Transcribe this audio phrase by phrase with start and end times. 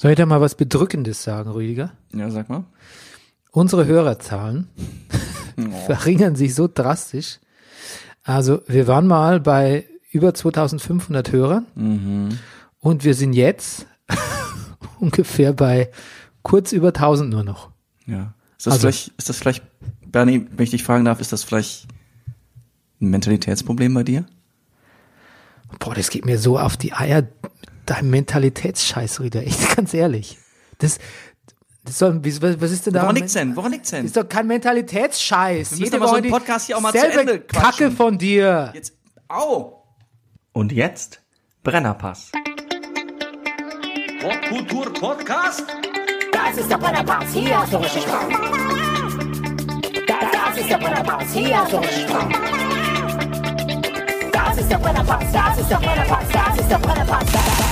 [0.00, 1.92] Soll ich da mal was Bedrückendes sagen, Rüdiger?
[2.14, 2.64] Ja, sag mal.
[3.50, 4.66] Unsere Hörerzahlen
[5.86, 7.38] verringern sich so drastisch.
[8.22, 12.38] Also wir waren mal bei über 2500 Hörern
[12.78, 13.84] und wir sind jetzt
[15.00, 15.90] ungefähr bei
[16.42, 17.68] kurz über 1000 nur noch.
[18.06, 18.32] Ja.
[18.56, 19.62] Ist das Also- vielleicht, ist das vielleicht,
[20.06, 21.88] Bernie, wenn ich dich fragen darf, ist das vielleicht
[23.02, 24.24] ein Mentalitätsproblem bei dir?
[25.78, 27.28] Boah, das geht mir so auf die Eier,
[27.90, 30.38] dein Mentalitätsscheiß, Rüdiger, echt ganz ehrlich.
[30.78, 30.98] Das,
[31.84, 33.02] das soll, was was ist denn da?
[33.02, 33.56] Woran liegt's denn?
[33.56, 34.06] Woran liegt's denn?
[34.06, 35.72] ist doch kein Mentalitätsscheiß.
[35.72, 37.92] Wir müssen aber so einen die Podcast hier auch mal zu selbe Ende Kacke quatschen.
[37.96, 38.70] von dir.
[38.74, 38.92] Jetzt,
[39.28, 39.82] au!
[40.52, 41.20] Und jetzt
[41.62, 42.30] Brennerpass.
[44.20, 45.64] Popkultur Podcast?
[46.32, 48.24] Das ist der Brennerpass, hier hast du richtig Spaß.
[50.06, 52.24] Das, das ist der Brennerpass, hier hast du richtig Spaß.
[54.32, 57.26] Das ist der Brennerpass, das ist der Brennerpass, das ist der Brennerpass.
[57.32, 57.69] Das ist der Brennerpass,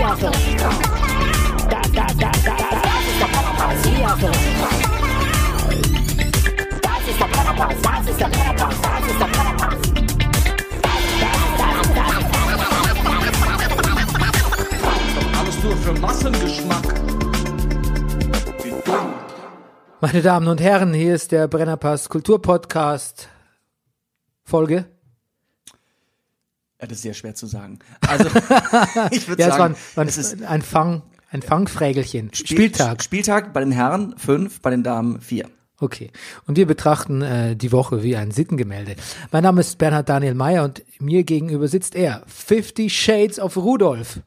[0.00, 0.78] hier hast du richtig Spaß.
[1.68, 3.76] Das, das, das, das, das ist der Spaß.
[6.82, 9.76] Das ist der Brennerpass, das ist der Brennerpass, das ist der Brennerpass.
[15.38, 16.94] Alles nur für Massengeschmack.
[18.62, 19.14] Wie dumm.
[20.00, 23.28] Meine Damen und Herren, hier ist der Brennerpass Kulturpodcast
[24.44, 24.86] Folge.
[26.80, 27.78] Das ist sehr schwer zu sagen.
[28.06, 28.24] Also,
[29.10, 32.30] ich würde Ja, es sagen, ein, war ein, es ist ein Fang, ein Fangfrägelchen.
[32.32, 33.02] Spiel- Spieltag.
[33.02, 35.46] Spieltag bei den Herren fünf, bei den Damen vier.
[35.82, 36.10] Okay.
[36.46, 38.96] Und wir betrachten äh, die Woche wie ein Sittengemälde.
[39.32, 42.22] Mein Name ist Bernhard Daniel Mayer und mir gegenüber sitzt er.
[42.26, 44.20] 50 Shades of Rudolph.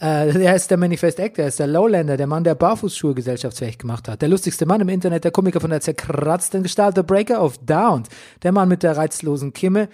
[0.00, 3.78] Äh, er ist der Manifest Actor, er ist der Lowlander, der Mann, der Barfußschuhe gesellschaftsfähig
[3.78, 4.20] gemacht hat.
[4.20, 8.08] Der lustigste Mann im Internet, der Komiker von der zerkratzten Gestalt, der Breaker of Downs.
[8.42, 9.88] Der Mann mit der reizlosen Kimme.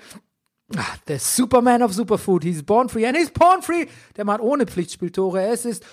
[0.77, 2.45] Ah, der Superman of Superfood.
[2.45, 3.87] He's born free and he's porn free.
[4.17, 5.43] Der Mann ohne Pflichtspieltore.
[5.49, 5.85] Es ist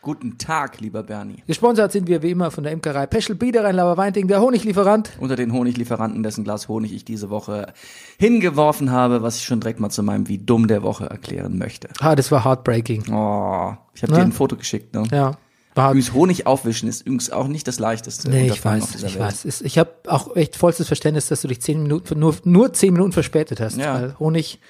[0.02, 1.42] Guten Tag, lieber Bernie.
[1.46, 5.12] Gesponsert sind wir wie immer von der Imkerei Peschel Biederein Lauerweinting, der Honiglieferant.
[5.18, 7.72] Unter den Honiglieferanten, dessen Glas Honig ich diese Woche
[8.18, 11.88] hingeworfen habe, was ich schon direkt mal zu meinem Wie dumm der Woche erklären möchte.
[12.00, 13.04] Ah, das war heartbreaking.
[13.14, 14.18] Oh, ich habe Ne?
[14.18, 15.04] dir ein Foto geschickt, ne?
[15.10, 15.38] Ja.
[15.76, 18.30] Übrigens, Honig aufwischen ist übrigens auch nicht das leichteste.
[18.30, 19.18] nee, ich weiß, ich Welt.
[19.18, 19.60] weiß.
[19.62, 23.12] Ich habe auch echt vollstes Verständnis, dass du dich zehn Minuten, nur, nur zehn Minuten
[23.12, 23.76] verspätet hast.
[23.76, 23.94] Ja.
[23.94, 24.60] Weil Honig,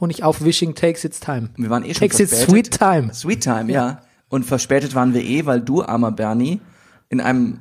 [0.00, 1.50] Honig aufwischen takes its time.
[1.56, 2.74] Wir waren eh schon Takes its verspätet.
[2.74, 3.14] sweet time.
[3.14, 4.00] Sweet Time, ja.
[4.28, 6.60] Und verspätet waren wir eh, weil du, armer Bernie,
[7.08, 7.60] in einem,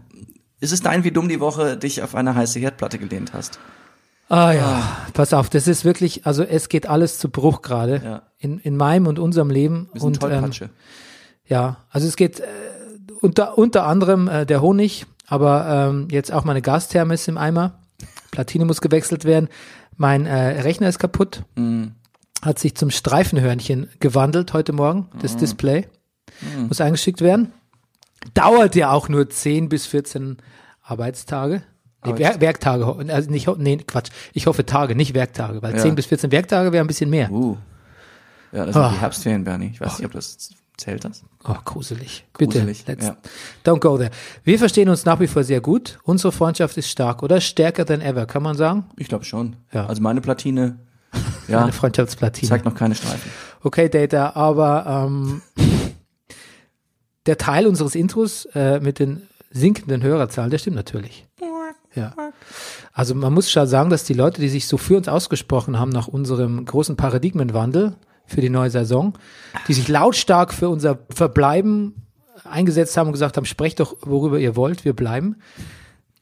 [0.59, 3.59] ist es dein wie dumm die Woche, dich auf eine heiße Herdplatte gelehnt hast?
[4.29, 8.21] Ah ja, pass auf, das ist wirklich, also es geht alles zu Bruch gerade Ja.
[8.39, 9.89] in, in meinem und unserem Leben.
[9.91, 10.69] Wir sind und ähm.
[11.51, 12.45] Ja, also es geht äh,
[13.19, 17.73] unter, unter anderem äh, der Honig, aber ähm, jetzt auch meine Gastherme ist im Eimer.
[18.31, 19.49] Platine muss gewechselt werden.
[19.97, 21.43] Mein äh, Rechner ist kaputt.
[21.55, 21.91] Mhm.
[22.41, 25.87] Hat sich zum Streifenhörnchen gewandelt heute Morgen, das Display.
[26.67, 27.51] Muss eingeschickt werden.
[28.33, 30.37] Dauert ja auch nur 10 bis 14
[30.81, 31.61] Arbeitstage.
[32.05, 34.09] Nee, Wer Werktage, also nicht, nee, Quatsch.
[34.33, 35.81] Ich hoffe Tage, nicht Werktage, weil Ja.
[35.81, 37.29] 10 bis 14 Werktage wäre ein bisschen mehr.
[37.31, 37.57] Uh.
[38.51, 38.89] Ja, das sind Ah.
[38.89, 39.69] die Herbstferien, Bernie.
[39.73, 41.23] Ich weiß nicht, ob das zählt das.
[41.43, 42.25] Oh, gruselig.
[42.33, 43.17] Gruselig, Bitte, ja.
[43.65, 44.11] don't go there.
[44.43, 45.99] Wir verstehen uns nach wie vor sehr gut.
[46.03, 47.41] Unsere Freundschaft ist stark, oder?
[47.41, 48.85] Stärker than ever, kann man sagen?
[48.97, 49.55] Ich glaube schon.
[49.71, 49.85] Ja.
[49.85, 50.79] Also meine Platine,
[51.47, 52.49] ja, Eine Freundschaftsplatine.
[52.49, 53.31] zeigt noch keine Streifen.
[53.63, 55.41] Okay, Data, aber ähm,
[57.25, 61.27] der Teil unseres Intros äh, mit den sinkenden Hörerzahlen, der stimmt natürlich.
[61.93, 62.13] Ja.
[62.93, 65.89] Also man muss schon sagen, dass die Leute, die sich so für uns ausgesprochen haben
[65.89, 67.95] nach unserem großen Paradigmenwandel
[68.31, 69.17] für die neue Saison,
[69.67, 71.95] die sich lautstark für unser Verbleiben
[72.43, 75.37] eingesetzt haben und gesagt haben, sprecht doch, worüber ihr wollt, wir bleiben.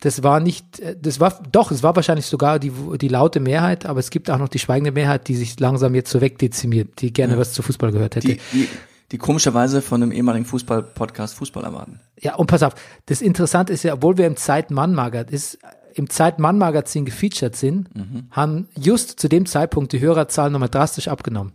[0.02, 2.72] Das war nicht, das war, doch, es war wahrscheinlich sogar die,
[3.02, 6.10] die laute Mehrheit, aber es gibt auch noch die schweigende Mehrheit, die sich langsam jetzt
[6.10, 8.28] so wegdezimiert, die gerne was zu Fußball gehört hätte.
[8.28, 8.68] Die, die,
[9.12, 12.00] die komischerweise von einem ehemaligen Fußball-Podcast Fußball erwarten.
[12.18, 12.76] Ja, und pass auf,
[13.08, 15.60] das Interessante ist ja, obwohl wir im Zeit-Mann-Magazin ist,
[15.96, 17.90] im Zeit-Mann-Magazin gefeatured sind,
[18.32, 21.52] haben just zu dem Zeitpunkt die Hörerzahlen nochmal drastisch abgenommen.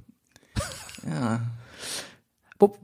[1.06, 1.40] Ja.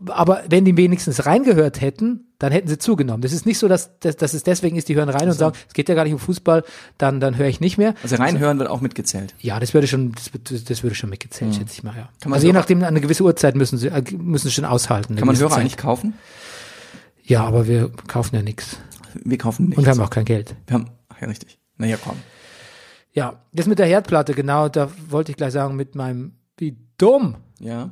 [0.09, 3.23] Aber wenn die wenigstens reingehört hätten, dann hätten sie zugenommen.
[3.23, 5.57] Das ist nicht so, dass, dass, dass es deswegen ist, die hören rein und sagen,
[5.69, 6.65] es geht ja gar nicht um Fußball,
[6.99, 7.95] dann, dann höre ich nicht mehr.
[8.03, 9.35] Also reinhören wird auch mitgezählt.
[9.41, 12.09] Ja, das würde schon, das, das würde schon mitgezählt, schätze ich mal, ja.
[12.21, 15.17] Kann man Also je nachdem, eine gewisse Uhrzeit müssen sie, äh, müssen sie schon aushalten.
[15.17, 15.61] Kann man Hörer Zeit.
[15.61, 16.15] eigentlich kaufen?
[17.23, 18.79] Ja, aber wir kaufen ja nichts.
[19.15, 19.79] Wir kaufen nichts.
[19.79, 20.57] Und wir haben auch kein Geld.
[20.67, 21.59] Wir haben, ach ja, richtig.
[21.77, 22.17] Na ja, komm.
[23.13, 27.37] Ja, das mit der Herdplatte, genau, da wollte ich gleich sagen, mit meinem, wie dumm.
[27.59, 27.91] Ja.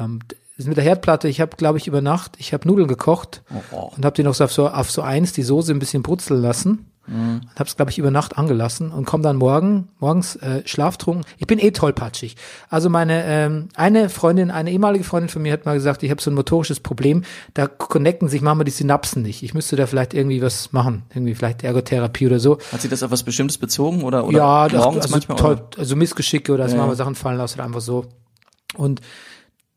[0.00, 0.20] Ähm,
[0.56, 3.62] das mit der Herdplatte, ich habe, glaube ich, über Nacht, ich habe Nudeln gekocht Oh,
[3.76, 3.92] oh.
[3.96, 6.42] und habe die noch so auf, so auf so eins die Soße ein bisschen brutzeln
[6.42, 6.86] lassen.
[7.06, 11.24] Und hab's, glaube ich, über Nacht angelassen und komme dann morgen, morgens äh, schlaftrunken.
[11.38, 12.36] Ich bin eh tollpatschig.
[12.68, 16.22] Also meine ähm, eine Freundin, eine ehemalige Freundin von mir hat mal gesagt, ich habe
[16.22, 17.24] so ein motorisches Problem,
[17.54, 19.42] da connecten sich manchmal die Synapsen nicht.
[19.42, 22.58] Ich müsste da vielleicht irgendwie was machen, irgendwie vielleicht Ergotherapie oder so.
[22.70, 25.36] Hat sie das auf was Bestimmtes bezogen oder, oder ja, das, morgens also, manchmal?
[25.38, 26.90] toll, also Missgeschicke oder dass Ja, man ja.
[26.90, 28.04] mal Sachen fallen lassen oder einfach so.
[28.76, 29.00] Und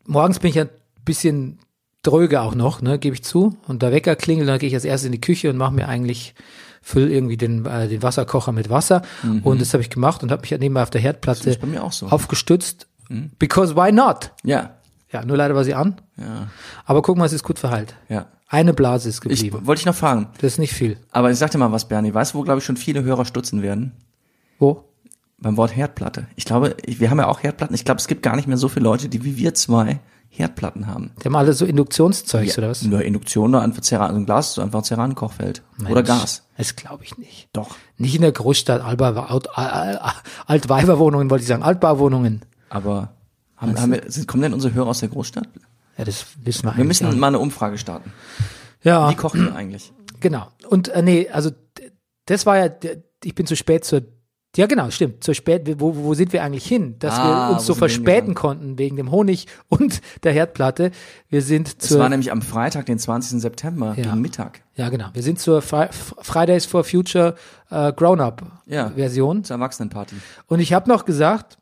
[0.06, 0.70] morgens bin ich ja ein
[1.04, 1.58] bisschen
[2.02, 3.56] dröge auch noch, ne, gebe ich zu.
[3.66, 5.88] Und der Wecker klingelt, dann gehe ich als erstes in die Küche und mache mir
[5.88, 6.34] eigentlich,
[6.82, 9.02] füll irgendwie den, äh, den Wasserkocher mit Wasser.
[9.42, 11.56] Und das habe ich gemacht und habe mich nebenbei auf der Herdplatte Mhm.
[11.60, 12.06] bei mir auch so.
[12.06, 12.12] Mhm.
[12.12, 12.86] aufgestützt.
[13.38, 14.32] Because why not?
[14.44, 14.70] Ja,
[15.12, 16.00] Ja, nur leider war sie an.
[16.16, 16.48] ja,
[16.86, 17.94] Aber guck mal, es ist gut verheilt.
[18.08, 18.26] ja.
[18.48, 19.66] Eine Blase ist Ich geblieben.
[19.66, 20.98] wollte ich noch fragen, das ist nicht viel.
[21.10, 22.12] aber ich sag dir mal was, Bernie.
[22.14, 23.92] Weißt du, wo, glaube ich, schon viele Hörer stutzen werden?
[24.58, 24.84] Wo?
[25.44, 26.26] Beim Wort Herdplatte.
[26.36, 27.74] Ich glaube, wir haben ja auch Herdplatten.
[27.74, 30.00] Ich glaube, es gibt gar nicht mehr so viele Leute, die wie wir zwei
[30.30, 31.10] Herdplatten haben.
[31.20, 32.82] Die haben alle so Induktionszeugs oder was?
[32.82, 35.62] Nur Induktion, nur einfach Ceran, also ein Glas, einfach ein Ceran-Kochfeld.
[35.88, 36.44] Oder Gas.
[36.56, 37.50] Das glaube ich nicht.
[37.52, 37.76] Doch.
[37.98, 40.00] Nicht in der Großstadt, Alba, Alt, Alt,
[40.46, 42.40] Altweiberwohnungen, wollte ich sagen, Altbauwohnungen.
[42.70, 43.12] Aber
[43.56, 45.46] haben, haben wir, sind, kommen denn unsere Hörer aus der Großstadt?
[45.98, 47.16] Ja, das wissen wir Wir eigentlich müssen alle.
[47.16, 48.12] mal eine Umfrage starten.
[48.82, 49.92] Ja, Wie kochen wir eigentlich?
[50.20, 50.48] genau.
[50.70, 51.50] Und äh, nee, also
[52.24, 52.70] das war ja,
[53.22, 54.02] ich bin zu spät zur,
[54.56, 56.96] ja genau, stimmt, zu spät, wo, wo sind wir eigentlich hin?
[56.98, 60.90] Dass Ah, wir uns so verspäten konnten wegen dem Honig und der Herdplatte.
[61.28, 63.40] Wir sind Es zur, war nämlich am Freitag, den 20.
[63.40, 64.04] September, Ja.
[64.04, 64.60] gegen Mittag.
[64.76, 67.34] ja genau, wir sind zur Fri Fridays for Future
[67.70, 68.90] äh, Grown-Up Ja.
[68.90, 69.44] Version.
[69.44, 70.16] Zur Erwachsenenparty.
[70.46, 71.58] Und ich habe noch gesagt,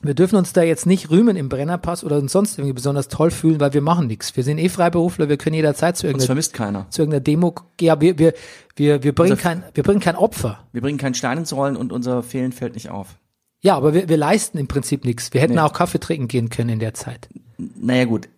[0.00, 3.30] wir dürfen uns da jetzt nicht rühmen im Brennerpass oder uns sonst irgendwie besonders toll
[3.30, 4.36] fühlen, weil wir machen nichts.
[4.36, 6.86] Wir sind eh Freiberufler, wir können jederzeit zu Uns irgendeiner, vermisst keiner.
[6.90, 7.54] zu irgendeiner Demo.
[7.80, 8.32] Ja, wir, wir,
[8.76, 10.60] wir, wir bringen Unser- kein, wir bringen kein Opfer.
[10.72, 13.16] Wir bringen keinen Stein ins Rollen und unser Fehlen fällt nicht auf.
[13.60, 15.34] Ja, aber wir, wir leisten im Prinzip nichts.
[15.34, 15.60] Wir hätten Nee.
[15.60, 17.28] auch Kaffee trinken gehen können in der Zeit.
[17.58, 18.28] Naja gut,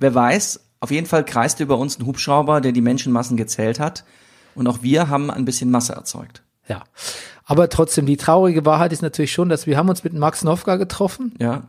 [0.00, 4.04] wer weiß, auf jeden Fall kreiste über uns ein Hubschrauber, der die Menschenmassen gezählt hat.
[4.54, 6.42] Und auch wir haben ein bisschen Masse erzeugt.
[6.68, 6.84] Ja.
[7.44, 10.76] Aber trotzdem, die traurige Wahrheit ist natürlich schon, dass wir haben uns mit Max Nowka
[10.76, 11.34] getroffen.
[11.40, 11.64] Ja,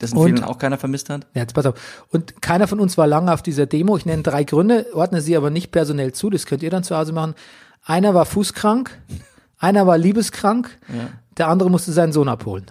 [0.00, 1.26] dessen Und- vielen auch keiner vermisst hat.
[1.34, 1.74] Ja, jetzt pass auf.
[2.10, 3.96] Und keiner von uns war lange auf dieser Demo.
[3.96, 6.30] Ich nenne drei Gründe, ordne sie aber nicht personell zu.
[6.30, 7.34] Das könnt ihr dann zu Hause machen.
[7.84, 8.90] Einer war fußkrank,
[9.58, 10.70] einer war liebeskrank,
[11.36, 12.66] der andere musste seinen Sohn abholen.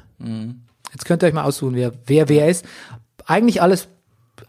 [0.93, 2.65] Jetzt könnt ihr euch mal aussuchen, wer wer, wer ist.
[3.25, 3.87] Eigentlich alles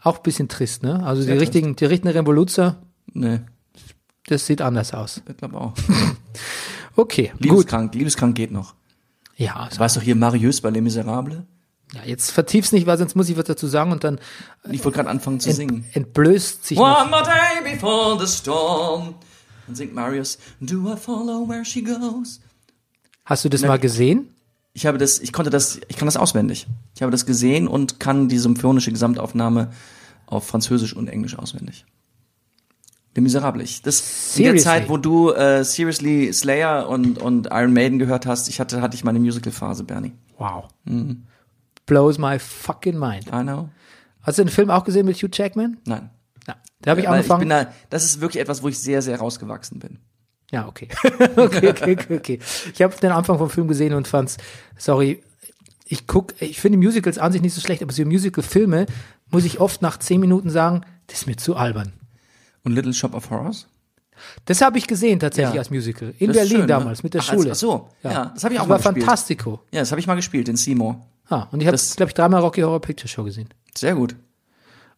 [0.03, 1.03] auch ein bisschen trist, ne?
[1.05, 2.77] Also die Sehr richtigen, die richtigen Revoluzer,
[3.13, 3.41] Nee,
[4.27, 5.21] das sieht anders aus.
[5.29, 5.73] ich glaube auch.
[6.95, 7.41] Okay, gut.
[7.41, 8.75] Liebeskrank, Liebeskrank geht noch.
[9.37, 11.39] Ja, also, Du weißt doch hier Marius bei Les Miserables?
[11.93, 14.19] ja, jetzt vertief's nicht, weil sonst muss ich was dazu sagen und dann
[14.69, 15.85] Ich wollte gerade anfangen zu singen.
[15.85, 17.01] ent, entblößt sich noch.
[17.01, 19.15] One more day before the storm.
[19.65, 22.41] Dann singt Marius, Do I follow where she goes?
[23.25, 24.29] Hast du das mal gesehen?
[24.73, 26.67] Ich habe das, ich konnte das, ich kann das auswendig.
[26.95, 29.71] Ich habe das gesehen und kann die symphonische Gesamtaufnahme
[30.27, 31.85] auf Französisch und Englisch auswendig.
[33.19, 33.69] Les Miserables.
[33.69, 33.99] Ich- Das
[34.37, 34.63] in der Seriously?
[34.63, 38.95] Zeit, wo du äh, Seriously Slayer und und Iron Maiden gehört hast, ich hatte hatte
[38.95, 40.13] ich meine Musical Phase, Bernie.
[40.37, 40.65] Wow.
[41.85, 43.27] Blows my fucking mind.
[43.27, 43.69] I know.
[44.21, 45.77] Hast du den Film auch gesehen mit Hugh Jackman?
[45.85, 46.09] Nein.
[46.47, 46.55] Ja.
[46.81, 47.39] Da habe ich Weil angefangen.
[47.41, 49.97] bin da, das ist wirklich etwas, wo ich sehr sehr rausgewachsen bin.
[50.51, 50.87] ja, okay.
[51.35, 52.39] okay, okay, okay, okay.
[52.73, 54.37] Ich habe den Anfang vom Film gesehen und fand's,
[54.77, 55.21] sorry,
[55.85, 58.85] ich guck, ich finde Musicals an sich nicht so schlecht, aber so Musical-Filme
[59.31, 61.93] muss ich oft nach zehn Minuten sagen, das ist mir zu albern.
[62.69, 63.67] Und Little Shop of Horrors?
[64.45, 65.61] Das habe ich gesehen tatsächlich Ja.
[65.61, 66.13] als Musical.
[66.19, 66.67] In Das Berlin schön, ne?
[66.67, 67.51] damals, mit der Ach, als- Schule.
[67.51, 69.05] ach so, ja, das habe ich auch das mal war gespielt.
[69.05, 69.59] fantastico.
[69.71, 71.01] Ja, das habe ich mal gespielt in Seymour.
[71.29, 73.49] Ah, und ich habe, Das- glaube ich, dreimal Rocky Horror Picture Show gesehen.
[73.75, 74.15] Sehr gut.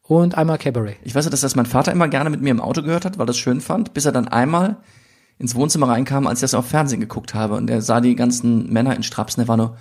[0.04, 0.98] Und einmal Cabaret.
[1.04, 3.18] Ich weiß ja, dass das mein Vater immer gerne mit mir im Auto gehört hat,
[3.18, 4.78] weil das schön fand, bis er dann einmal
[5.38, 8.72] ins Wohnzimmer reinkam, als ich das auf Fernsehen geguckt habe und er sah die ganzen
[8.74, 9.78] Männer in Strapsen, er war nur,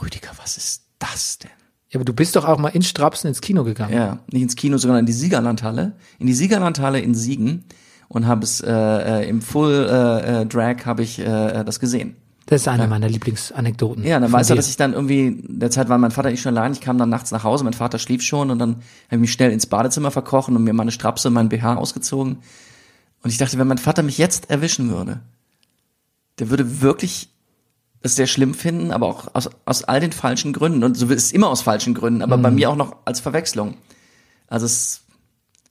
[0.00, 1.50] Rüdiger, was ist das denn?
[1.90, 3.94] Ja, aber du bist doch auch mal in Strapsen ins Kino gegangen.
[3.94, 7.64] Ja, nicht ins Kino, sondern in die Siegerlandhalle, in die Siegerlandhalle in Siegen
[8.08, 12.16] und habe es äh, äh, im Full äh, äh, Drag habe ich äh, das gesehen.
[12.46, 14.04] Das ist eine meiner Lieblingsanekdoten.
[14.04, 14.58] Ja, dann von weiß er, dir.
[14.58, 16.98] dass ich dann irgendwie, in der Zeit war mein Vater nicht schon allein, ich kam
[16.98, 19.66] dann nachts nach Hause, mein Vater schlief schon und dann habe ich mich schnell ins
[19.66, 22.38] Badezimmer verkrochen und mir meine Strapse und mein BH ausgezogen.
[23.22, 25.20] Und ich dachte, wenn mein Vater mich jetzt erwischen würde,
[26.38, 27.30] der würde wirklich
[28.04, 30.84] es sehr schlimm finden, aber auch aus, aus all den falschen Gründen.
[30.84, 32.42] Und so ist es immer aus falschen Gründen, aber Mhm.
[32.42, 33.76] bei mir auch noch als Verwechslung.
[34.46, 35.00] Also es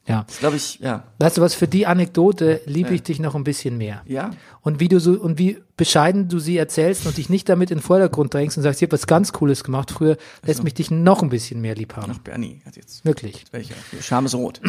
[0.06, 0.26] Ja.
[0.40, 1.04] glaube ich, ja.
[1.20, 4.02] Weißt du was, für die Anekdote liebe ich dich noch ein bisschen mehr.
[4.06, 4.32] Ja.
[4.62, 7.78] Und wie du so, und wie bescheiden du sie erzählst und dich nicht damit in
[7.78, 10.92] den Vordergrund drängst und sagst, ich habe was ganz Cooles gemacht früher, lässt mich dich
[10.92, 12.12] noch ein bisschen mehr lieb haben.
[12.14, 13.46] Ach, Bernie hat jetzt Wirklich.
[13.52, 13.76] welche.
[14.02, 14.60] Scham ist rot.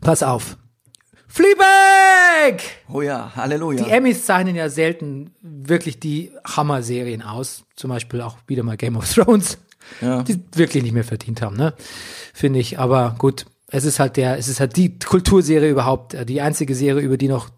[0.00, 0.56] Pass auf.
[1.28, 2.62] Fleabag!
[2.90, 3.84] Oh ja, Halleluja.
[3.84, 7.64] Die Emmys zeichnen ja selten wirklich die Hammer-Serien aus.
[7.76, 9.58] Zum Beispiel auch wieder mal Game of Thrones.
[10.00, 10.22] Ja.
[10.22, 11.74] Die wirklich nicht mehr verdient haben, ne?
[12.34, 12.78] Finde ich.
[12.78, 16.74] Aber gut, es ist halt der, es ist halt die Kulturserie überhaupt, äh, die einzige
[16.74, 17.48] Serie, über die noch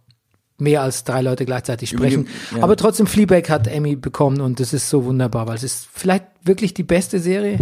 [0.58, 2.28] mehr als drei Leute gleichzeitig sprechen.
[2.50, 2.62] Über- ja.
[2.64, 6.24] Aber trotzdem, Fleabag hat Emmy bekommen und das ist so wunderbar, weil es ist vielleicht
[6.44, 7.58] wirklich die beste Serie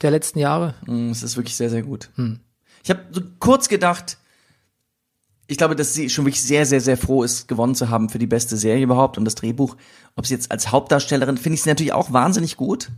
[0.00, 0.74] der letzten Jahre.
[0.86, 2.10] Mm, Es ist wirklich sehr, sehr gut.
[2.16, 2.40] Hm.
[2.82, 4.16] Ich habe so kurz gedacht,
[5.46, 8.18] ich glaube, dass sie schon wirklich sehr, sehr, sehr froh ist, gewonnen zu haben für
[8.18, 9.76] die beste Serie überhaupt und das Drehbuch.
[10.16, 12.90] Ob sie jetzt als Hauptdarstellerin, finde ich sie natürlich auch wahnsinnig gut.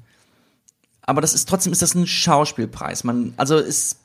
[1.02, 3.04] Aber das ist trotzdem ist das ein Schauspielpreis.
[3.04, 3.98] Man, also ist,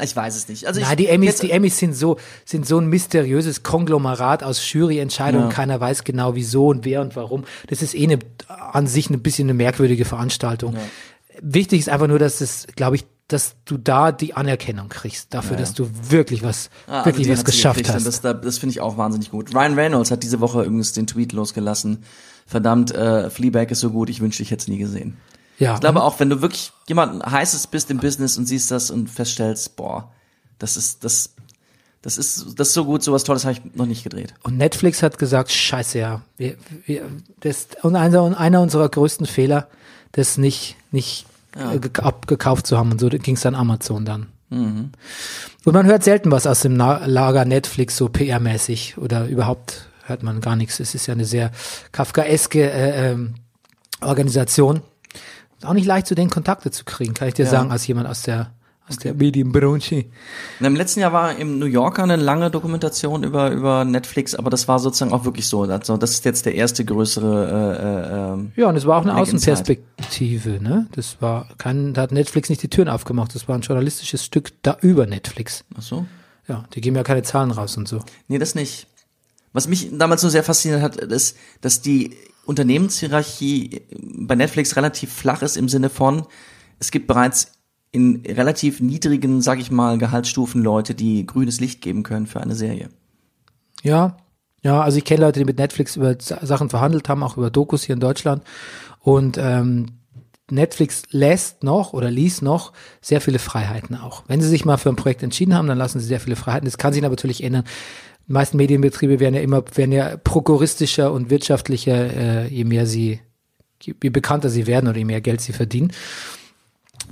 [0.00, 0.66] ich weiß es nicht.
[0.66, 4.72] Also ich, Nein, die Emmys, die Emmys sind so, sind so ein mysteriöses Konglomerat aus
[4.72, 5.48] Juryentscheidungen.
[5.48, 5.54] Ja.
[5.54, 7.44] Keiner weiß genau wieso und wer und warum.
[7.68, 8.18] Das ist eh eine,
[8.48, 10.76] an sich ein bisschen eine merkwürdige Veranstaltung.
[11.42, 15.56] Wichtig ist einfach nur, dass es, glaube ich, dass du da die Anerkennung kriegst dafür,
[15.56, 18.04] dass du wirklich was, Ah, also wirklich die was geschafft gekriegt hast.
[18.06, 19.54] Das, da- das finde ich auch wahnsinnig gut.
[19.54, 22.02] Ryan Reynolds hat diese Woche übrigens den Tweet losgelassen.
[22.46, 25.16] Verdammt, äh, Fleabag ist so gut, ich wünschte, ich hätte es nie gesehen.
[25.60, 28.90] ja, Ich glaube auch, wenn du wirklich jemand heißes bist im Business und siehst das
[28.90, 30.10] und feststellst, boah,
[30.58, 31.34] das ist, das,
[32.02, 34.34] das ist, das ist so gut, sowas Tolles habe ich noch nicht gedreht.
[34.42, 36.56] Und Netflix hat gesagt, scheiße, ja, wir,
[36.86, 37.04] wir,
[37.40, 39.68] das, und einer, einer unserer größten Fehler,
[40.10, 42.92] das nicht, nicht äh, gek- abgekauft zu haben.
[42.92, 44.26] Und so ging es dann Amazon dann.
[44.50, 44.90] Mhm.
[45.64, 50.40] Und man hört selten was aus dem Lager Netflix, so PR-mäßig oder überhaupt hört man
[50.40, 50.80] gar nichts.
[50.80, 51.50] Es ist ja eine sehr
[51.92, 53.34] kafkaeske äh, ähm,
[54.00, 54.82] Organisation.
[55.58, 57.50] Ist auch nicht leicht, zu denen Kontakte zu kriegen, kann ich dir Ja.
[57.50, 58.50] sagen, als jemand aus der,
[58.90, 60.06] aus der Medienbranche.
[60.58, 64.50] Und Im letzten Jahr war im New Yorker eine lange Dokumentation über, über Netflix, aber
[64.50, 65.62] das war sozusagen auch wirklich so.
[65.62, 69.16] Also das ist jetzt der erste größere, äh, äh, Ja, und es war auch eine.
[69.16, 70.86] Außenperspektive, ne?
[70.92, 73.34] Das war kein, da hat Netflix nicht die Türen aufgemacht.
[73.34, 75.64] Das war ein journalistisches Stück da über Netflix.
[75.76, 76.06] ach so.
[76.48, 78.00] Ja, die geben ja keine Zahlen raus und so.
[78.26, 78.88] Nee, das nicht.
[79.52, 85.42] Was mich damals so sehr fasziniert hat, ist, dass die Unternehmenshierarchie bei Netflix relativ flach
[85.42, 86.26] ist im Sinne von,
[86.80, 87.52] es gibt bereits
[87.92, 92.54] in relativ niedrigen, sag ich mal, Gehaltsstufen Leute, die grünes Licht geben können für eine
[92.54, 92.88] Serie.
[93.82, 94.16] Ja,
[94.62, 97.82] ja, also ich kenne Leute, die mit Netflix über Sachen verhandelt haben, auch über Dokus
[97.82, 98.42] hier in Deutschland.
[99.00, 99.86] Und ähm,
[100.50, 104.24] Netflix lässt noch oder ließ noch sehr viele Freiheiten auch.
[104.26, 106.66] Wenn sie sich mal für ein Projekt entschieden haben, dann lassen sie sehr viele Freiheiten.
[106.66, 107.64] Das kann sich natürlich ändern.
[108.28, 113.20] Die meisten Medienbetriebe werden ja immer, werden ja prokuristischer und wirtschaftlicher, äh, je mehr sie,
[113.82, 115.92] je bekannter sie werden oder je mehr Geld sie verdienen.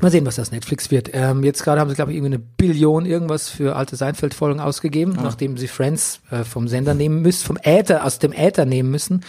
[0.01, 1.11] Mal sehen, was das Netflix wird.
[1.13, 5.17] Ähm, jetzt gerade haben sie, glaube ich, irgendwie eine Billion irgendwas für alte Seinfeld-Folgen ausgegeben,
[5.21, 9.25] nachdem sie Friends äh, vom Sender nehmen müssen, vom Äther, aus dem Äther nehmen müssen.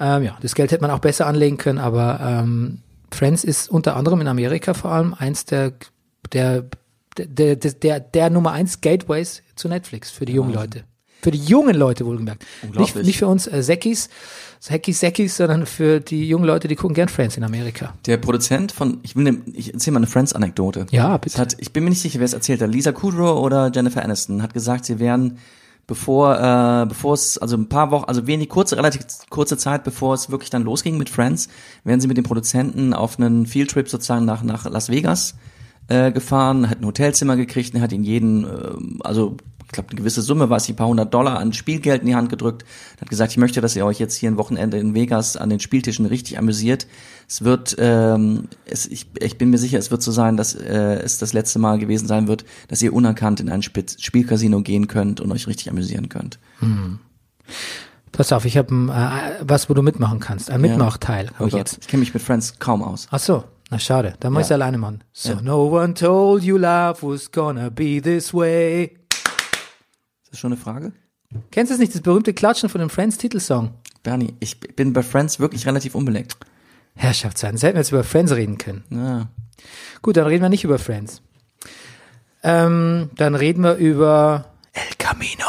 [0.00, 2.78] Ähm, ja, das Geld hätte man auch besser anlegen können, aber ähm,
[3.12, 5.74] Friends ist unter anderem in Amerika vor allem eins der,
[6.32, 6.64] der,
[7.16, 10.84] der, der, der, der Nummer eins Gateways zu Netflix für die jungen Leute.
[11.22, 12.44] Für die jungen Leute wohlgemerkt.
[12.76, 14.08] Nicht, nicht für uns äh, Säckis,
[14.58, 17.94] Säckis, Säckis, sondern für die jungen Leute, die gucken gern Friends in Amerika.
[18.06, 20.86] Der Produzent von, ich will, ne, ich erzähle mal eine Friends-Anekdote.
[20.90, 21.38] Ja, bitte.
[21.38, 22.70] hat, ich bin mir nicht sicher, wer es erzählt hat.
[22.70, 25.38] Lisa Kudrow oder Jennifer Aniston hat gesagt, sie wären
[25.90, 30.14] bevor, äh, bevor es, also ein paar Wochen, also wenig kurze, relativ kurze Zeit, bevor
[30.14, 31.48] es wirklich dann losging mit Friends,
[31.82, 35.34] wären sie mit dem Produzenten auf einen Fieldtrip sozusagen nach, nach Las Vegas
[35.88, 38.48] äh, gefahren, hat ein Hotelzimmer gekriegt und hat ihn jeden, äh,
[39.00, 39.36] also
[39.70, 42.16] ich glaube eine gewisse Summe, war es, ein paar hundert Dollar an Spielgeld in die
[42.16, 42.64] Hand gedrückt,
[43.00, 45.60] hat gesagt, ich möchte, dass ihr euch jetzt hier ein Wochenende in Vegas an den
[45.60, 46.88] Spieltischen richtig amüsiert.
[47.28, 50.94] Es wird, ähm, es, ich, ich bin mir sicher, es wird so sein, dass äh,
[51.04, 54.88] es das letzte Mal gewesen sein wird, dass ihr unerkannt in ein Spiel Spielcasino gehen
[54.88, 56.40] könnt und euch richtig amüsieren könnt.
[58.10, 60.50] Pass auf, ich habe äh, was, wo du mitmachen kannst.
[60.50, 61.78] Ein Mitmachteil Oh habe ich Gott, jetzt.
[61.82, 63.06] ich kenne mich mit Friends kaum aus.
[63.12, 64.14] Ach so, na schade.
[64.18, 64.56] Dann muss ich Ja.
[64.56, 65.04] alleine machen.
[65.12, 65.42] So, Ja.
[65.42, 68.96] no one told you life was gonna be this way.
[70.30, 70.92] Ist das schon eine Frage?
[71.50, 73.74] Kennst du es nicht, das berühmte Klatschen von dem Friends-Titelsong?
[74.04, 76.36] Bernie, ich bin bei Friends wirklich relativ unbeleckt.
[76.94, 78.84] Herrschaftszeiten, hätten wir jetzt über Friends reden können.
[78.90, 79.28] Ja.
[80.02, 81.20] Gut, dann reden wir nicht über Friends.
[82.44, 85.46] Ähm, dann reden wir über El Camino.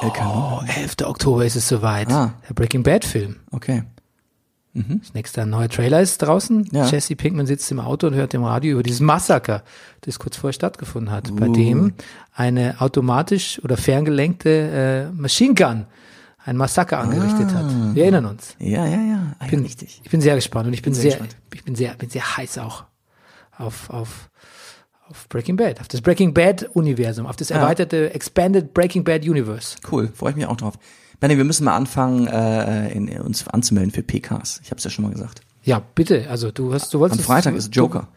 [0.00, 0.62] El Camino.
[0.64, 0.94] 11.
[1.02, 2.08] Oktober ist es soweit.
[2.12, 2.34] Ah.
[2.48, 3.40] Der Breaking Bad-Film.
[3.50, 3.82] Okay.
[4.74, 6.68] Das nächste ein neuer Trailer ist draußen.
[6.72, 6.86] Ja.
[6.86, 9.62] Jesse Pinkman sitzt im Auto und hört im Radio über dieses Massaker,
[10.00, 11.52] das kurz vorher stattgefunden hat, bei Uh.
[11.52, 11.92] dem
[12.34, 15.86] eine automatisch oder ferngelenkte äh, Machine Gun
[16.44, 17.94] ein Massaker angerichtet hat.
[17.94, 18.56] Wir erinnern uns.
[18.58, 19.36] Ja, ja, ja.
[19.38, 20.00] Ah, ja bin, richtig.
[20.02, 21.36] Ich bin sehr gespannt und ich bin, sehr sehr, gespannt.
[21.54, 22.84] ich bin sehr, bin sehr heiß auch
[23.56, 24.28] auf, auf,
[25.08, 29.76] auf Breaking Bad, auf das Breaking Bad Universum, auf das erweiterte Expanded Breaking Bad Universe.
[29.90, 30.74] Cool, freue ich mich auch drauf.
[31.24, 34.60] Bernie, wir müssen mal anfangen, äh, in, uns anzumelden für PKs.
[34.62, 35.40] Ich habe es ja schon mal gesagt.
[35.62, 36.28] Ja, bitte.
[36.28, 38.08] Also du hast, du Am wolltest Freitag ist Joker,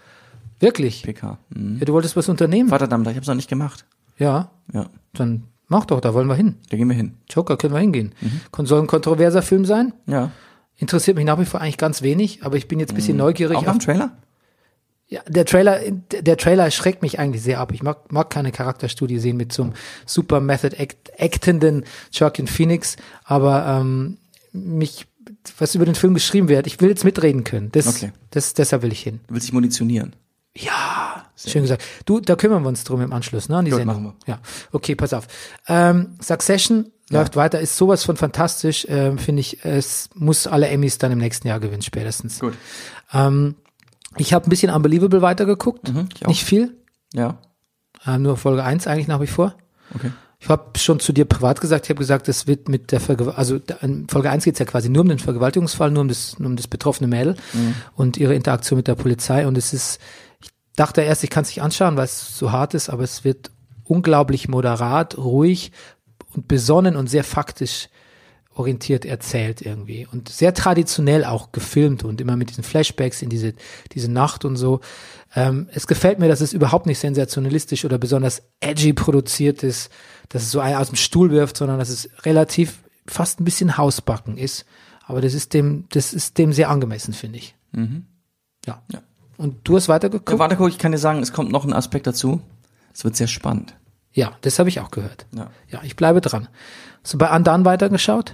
[0.60, 1.04] Du, wirklich?
[1.04, 1.38] PK.
[1.56, 1.78] Mhm.
[1.80, 2.68] Ja, du wolltest was unternehmen?
[2.68, 3.86] Vaterdamm, ich habe es noch nicht gemacht.
[4.18, 6.56] Ja, Ja, dann mach doch, da wollen wir hin.
[6.70, 7.14] da gehen wir hin.
[7.30, 8.14] Joker können wir hingehen.
[8.20, 8.66] Mhm.
[8.66, 9.94] Soll ein kontroverser Film sein?
[10.06, 10.32] Ja.
[10.76, 13.54] Interessiert mich nach wie vor eigentlich ganz wenig, aber ich bin jetzt ein bisschen neugierig.
[13.54, 13.60] Mhm.
[13.60, 14.18] Auch nach Auf, dem Trailer?
[15.10, 17.72] Ja, der Trailer, der Trailer schreckt mich eigentlich sehr ab.
[17.72, 19.74] Ich mag, mag keine Charakterstudie sehen mit so einem
[20.06, 24.18] super Method act, actenden Joaquin Phoenix, aber ähm,
[24.52, 25.08] mich,
[25.60, 27.72] was über den Film geschrieben wird, ich will jetzt mitreden können.
[27.72, 28.12] Das, Okay.
[28.32, 29.22] das, deshalb will ich hin.
[29.28, 30.14] Du willst dich munitionieren.
[30.58, 31.84] Ja, schön gesagt.
[32.06, 34.04] Du, da kümmern wir uns drum im Anschluss, ne, an die Gut, Sendung.
[34.04, 34.40] machen Ja,
[34.74, 35.28] okay, pass auf.
[35.68, 39.64] Ähm, Succession läuft weiter, ist sowas von fantastisch, ähm, finde ich.
[39.64, 42.40] Es muss alle Emmys dann im nächsten Jahr gewinnen, spätestens.
[42.40, 42.56] Gut.
[43.14, 43.56] Ähm,
[44.18, 46.30] ich habe ein bisschen Unbelievable weitergeguckt, Mhm, ich auch.
[46.30, 46.76] nicht viel,
[47.14, 47.38] Ja.
[48.06, 49.56] äh, nur Folge 1 eigentlich nach wie vor.
[49.96, 50.12] Okay.
[50.40, 53.32] Ich habe schon zu dir privat gesagt, ich habe gesagt, es wird mit der Vergew
[53.32, 56.50] also in Folge 1 geht's ja quasi nur um den Vergewaltigungsfall, nur um das, nur
[56.50, 57.36] um das betroffene Mädel
[57.96, 59.48] und ihre Interaktion mit der Polizei.
[59.48, 60.00] Und es ist,
[60.44, 63.24] ich dachte erst, ich kann es nicht anschauen, weil es so hart ist, aber es
[63.24, 63.50] wird
[63.84, 65.72] unglaublich moderat, ruhig
[66.36, 67.90] und besonnen und sehr faktisch
[68.58, 73.54] orientiert erzählt irgendwie und sehr traditionell auch gefilmt und immer mit diesen Flashbacks in diese
[73.94, 74.82] diese Nacht und so.
[75.36, 79.92] Ähm, es gefällt mir, dass es überhaupt nicht sensationalistisch oder besonders edgy produziert ist,
[80.30, 83.78] dass es so einen aus dem Stuhl wirft, sondern dass es relativ fast ein bisschen
[83.78, 84.66] Hausbacken ist.
[85.06, 87.56] Aber das ist dem das ist dem sehr angemessen, finde ich.
[88.66, 88.82] Ja.
[88.92, 89.02] Ja.
[89.38, 90.32] Und du hast weitergeguckt?
[90.32, 92.42] Ja, warte, guck, ich kann dir sagen, es kommt noch ein Aspekt dazu.
[92.94, 93.76] Es wird sehr spannend.
[94.12, 95.28] Ja, das habe ich auch gehört.
[95.36, 95.52] Ja.
[95.70, 96.48] Ja, ich bleibe dran.
[97.04, 98.34] Hast du bei Andan weitergeschaut?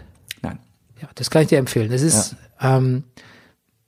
[1.03, 1.91] Ja, das kann ich dir empfehlen.
[1.91, 3.03] Es ist, ähm,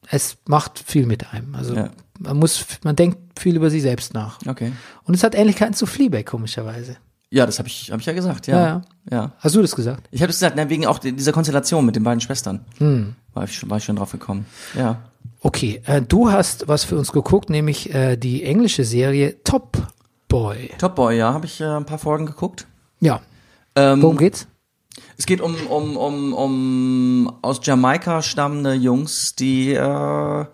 [0.10, 1.56] es macht viel mit einem.
[1.56, 1.90] Also Ja.
[2.20, 4.40] man muss, man denkt viel über sich selbst nach.
[4.46, 4.72] Okay.
[5.06, 6.98] Und es hat Ähnlichkeiten zu Fleabag, komischerweise.
[7.32, 8.56] Ja, das habe ich, hab ich ja gesagt, ja.
[8.58, 8.82] Ja, Ja.
[9.18, 9.32] ja.
[9.40, 10.08] Hast du das gesagt?
[10.12, 12.66] Ich habe es gesagt, wegen auch dieser Konstellation mit den beiden Schwestern.
[12.80, 13.16] Hm.
[13.34, 14.46] War, ich schon, war ich schon drauf gekommen.
[14.76, 15.02] Ja.
[15.42, 19.78] Okay, äh, du hast was für uns geguckt, nämlich äh, die englische Serie Top
[20.28, 20.70] Boy.
[20.78, 22.68] Top Boy, ja, habe ich äh, ein paar Folgen geguckt.
[23.00, 23.22] Ja,
[23.76, 24.48] Ähm, worum geht's?
[25.18, 30.48] Es geht um, um, um, um aus Jamaika stammende Jungs, die äh, eine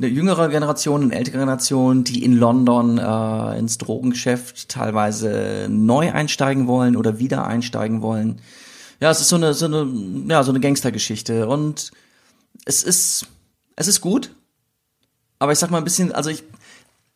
[0.00, 6.96] jüngere Generation, eine ältere Generation, die in London äh, ins Drogengeschäft teilweise neu einsteigen wollen
[6.96, 8.40] oder wieder einsteigen wollen.
[9.00, 9.88] Ja, es ist so eine, so eine,
[10.28, 11.46] ja, so eine Gangstergeschichte.
[11.46, 11.92] Und
[12.64, 13.26] es ist,
[13.76, 14.34] es ist gut.
[15.38, 16.44] Aber ich sag mal ein bisschen, also ich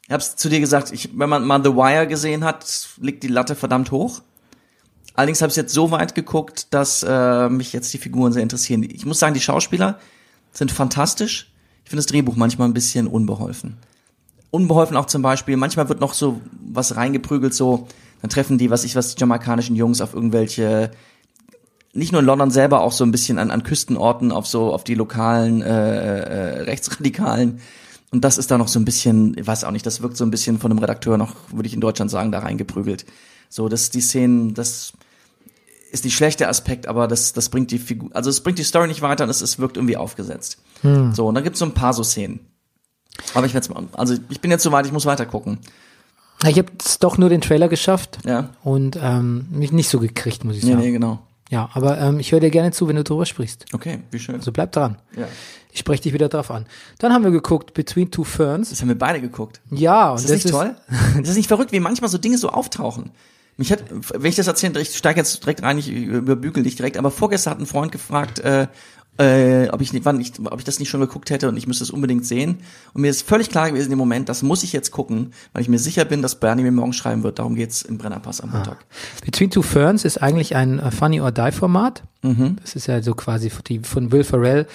[0.08, 3.54] hab's zu dir gesagt, ich, wenn man mal The Wire gesehen hat, liegt die Latte
[3.54, 4.22] verdammt hoch.
[5.16, 8.82] Allerdings habe ich jetzt so weit geguckt, dass äh, mich jetzt die Figuren sehr interessieren.
[8.82, 9.98] Ich muss sagen, die Schauspieler
[10.52, 11.50] sind fantastisch.
[11.84, 13.78] Ich finde das Drehbuch manchmal ein bisschen unbeholfen.
[14.50, 16.40] Unbeholfen auch zum Beispiel, manchmal wird noch so
[16.72, 17.88] was reingeprügelt, so,
[18.20, 20.90] dann treffen die, was ich was, die jamaikanischen Jungs auf irgendwelche,
[21.92, 24.84] nicht nur in London selber, auch so ein bisschen an, an Küstenorten, auf so, auf
[24.84, 27.60] die lokalen äh, äh, Rechtsradikalen.
[28.10, 30.24] Und das ist da noch so ein bisschen, ich weiß auch nicht, das wirkt so
[30.24, 33.06] ein bisschen von einem Redakteur noch, würde ich in Deutschland sagen, da reingeprügelt.
[33.48, 34.92] So, dass die Szenen, das
[35.90, 38.88] ist nicht schlechter Aspekt, aber das, das bringt die Figur, also es bringt die Story
[38.88, 40.58] nicht weiter und es, es wirkt irgendwie aufgesetzt.
[40.82, 42.40] So, und dann gibt's so ein paar so Szenen.
[43.34, 45.58] Aber ich werde mal, also ich bin jetzt so weit, ich muss weiter gucken.
[46.46, 46.68] Ich habe
[47.00, 48.50] doch nur den Trailer geschafft Ja.
[48.62, 50.82] und ähm, mich nicht so gekriegt, muss ich Nee, sagen.
[50.82, 51.20] nee, genau.
[51.48, 53.66] Ja, aber ähm, ich höre dir gerne zu, wenn du drüber sprichst.
[53.72, 54.34] Okay, wie schön.
[54.34, 54.98] Also bleib dran.
[55.16, 55.28] Ja.
[55.72, 56.66] Ich spreche dich wieder drauf an.
[56.98, 58.70] Dann haben wir geguckt Between Two Ferns.
[58.70, 59.60] Das haben wir beide geguckt.
[59.70, 60.74] Ja, und Ist das, nicht toll?
[61.20, 63.12] Ist das nicht verrückt, wie manchmal so Dinge so auftauchen?
[63.56, 66.98] Mich hat, wenn ich das erzähle, ich steige jetzt direkt rein, ich überbügel dich direkt,
[66.98, 68.66] aber vorgestern hat ein Freund gefragt, äh,
[69.18, 71.66] äh, ob ich nicht, wann ich, ob ich das nicht schon geguckt hätte und ich
[71.66, 72.58] müsste es unbedingt sehen.
[72.92, 75.68] Und mir ist völlig klar gewesen im Moment, das muss ich jetzt gucken, weil ich
[75.68, 77.38] mir sicher bin, dass Bernie mir morgen schreiben wird.
[77.38, 78.84] Darum geht's im Brennerpass am Montag.
[79.24, 82.02] Between Two Ferns ist eigentlich ein äh, Funny or Die Format.
[82.22, 82.56] Mhm.
[82.60, 84.66] Das ist ja so quasi die von Will Ferrell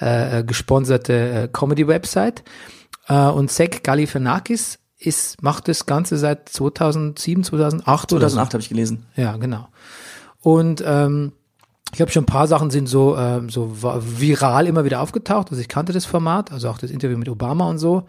[0.00, 2.44] äh, äh, gesponserte äh, Comedy-Website.
[3.08, 8.36] Äh, und Zach Galifianakis ist, macht das Ganze seit 2007, 2008 oder so.
[8.36, 9.06] 2008 habe ich gelesen.
[9.16, 9.68] Ja, genau.
[10.40, 11.32] Und ähm,
[11.94, 15.50] ich habe schon ein paar Sachen sind so ähm, so viral immer wieder aufgetaucht.
[15.50, 18.06] Also ich kannte das Format, also auch das Interview mit Obama und so.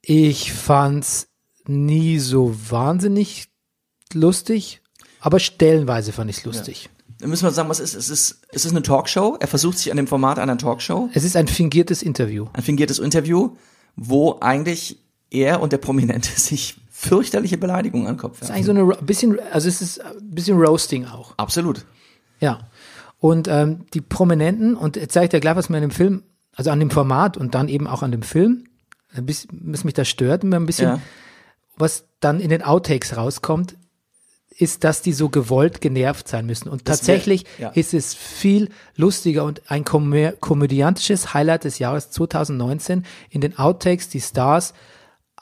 [0.00, 1.28] Ich fand's
[1.66, 3.48] nie so wahnsinnig
[4.12, 4.80] lustig,
[5.20, 6.90] aber stellenweise fand ich's lustig.
[7.18, 9.36] Dann müssen wir sagen, was ist, es ist, es ist eine Talkshow.
[9.38, 11.08] Er versucht sich an dem Format einer Talkshow.
[11.14, 12.48] Es ist ein fingiertes Interview.
[12.52, 13.56] ein fingiertes Interview,
[13.94, 15.01] wo eigentlich
[15.32, 18.76] er und der Prominente sich fürchterliche Beleidigungen an den Kopf Es ist werfen.
[18.78, 21.34] eigentlich so eine bisschen, also es ist ein bisschen Roasting auch.
[21.36, 21.84] Absolut.
[22.40, 22.60] Ja.
[23.18, 26.22] Und ähm, die Prominenten, und jetzt zeige ich dir gleich, was mir an dem Film,
[26.54, 28.64] also an dem Format und dann eben auch an dem Film,
[29.14, 31.00] bisschen, was mich da stört, ein bisschen, Ja.
[31.76, 33.76] was dann in den Outtakes rauskommt,
[34.56, 36.68] ist, dass die so gewollt genervt sein müssen.
[36.68, 37.72] Und Das tatsächlich wär- ja.
[37.74, 44.08] ist es viel lustiger und ein komö komödiantisches Highlight des Jahres 2019 in den Outtakes
[44.08, 44.74] die Stars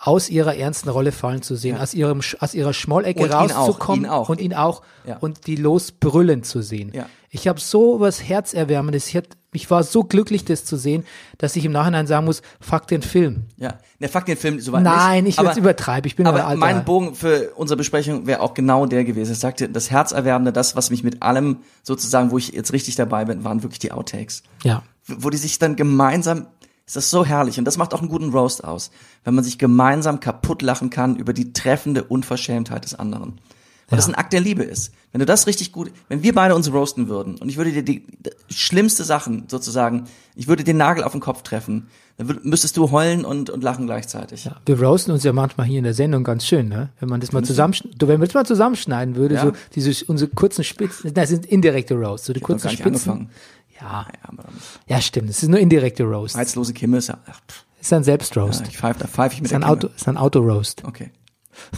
[0.02, 3.50] aus ihrer ernsten Rolle fallen zu sehen, aus ihrem aus ihrer Schmollecke Und ihn auch,
[3.50, 4.28] rauszukommen ihn auch.
[4.30, 5.18] und ihn auch Ja.
[5.18, 6.90] und die losbrüllen zu sehen.
[6.94, 7.06] Ja.
[7.28, 9.20] Ich habe so was herzerwärmendes, ich
[9.52, 11.04] ich war so glücklich, das zu sehen,
[11.38, 13.46] dass ich im Nachhinein sagen muss, fuck den Film.
[13.56, 15.40] Ja, der Fakt den Film soweit Nein, nicht.
[15.40, 16.06] ich übertreiben.
[16.06, 16.60] Ich bin aber aber alter.
[16.60, 19.32] mein Bogen für unsere Besprechung wäre auch genau der gewesen.
[19.32, 23.24] Ich sagte, das Herzerwärmende, das, was mich mit allem sozusagen, wo ich jetzt richtig dabei
[23.24, 24.42] bin, waren wirklich die Outtakes.
[24.62, 24.82] ja.
[25.06, 26.46] Wo die sich dann gemeinsam,
[26.90, 28.90] ist das so herrlich und das macht auch einen guten Roast aus,
[29.22, 33.40] wenn man sich gemeinsam kaputt lachen kann über die treffende Unverschämtheit des anderen.
[33.88, 34.92] Weil das ein Akt der Liebe ist.
[35.12, 37.83] Wenn du das richtig gut, wenn wir beide uns roasten würden und ich würde dir
[37.85, 42.44] die, die schlimmste Sachen sozusagen, ich würde den Nagel auf den Kopf treffen, dann würd,
[42.44, 44.44] müsstest du heulen und, und lachen gleichzeitig.
[44.44, 46.90] Ja, wir roasten uns ja manchmal hier in der Sendung ganz schön, ne?
[47.00, 49.42] Wenn man das mal zusammen, du, wenn man das mal zusammenschneiden würde, Ja.
[49.46, 52.87] so diese unsere kurzen Spitzen, das sind indirekte Roasts, so die kurzen Spitzen.
[52.87, 53.31] angefangen.
[53.80, 54.44] Ja, Ja,
[54.86, 55.30] ja, stimmt.
[55.30, 56.36] Es ist nur indirekte Roast.
[56.36, 57.40] reizlose Kimme ist ja, ach,
[57.80, 58.60] ist ein Selbstroast.
[58.60, 59.92] ja, ich pfeife, da pfeife ich mit ist ein der Auto, Kimme.
[59.96, 60.84] es ist ein Auto-Roast.
[60.84, 61.10] Okay.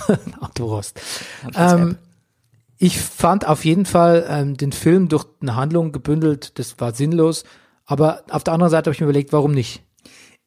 [0.41, 1.01] Autorost.
[1.43, 1.99] Hab ich als Ähm,
[2.79, 7.45] ich fand auf jeden Fall ähm, den Film durch eine Handlung gebündelt, das war sinnlos.
[7.85, 9.83] Aber auf der anderen Seite habe ich mir überlegt, warum nicht?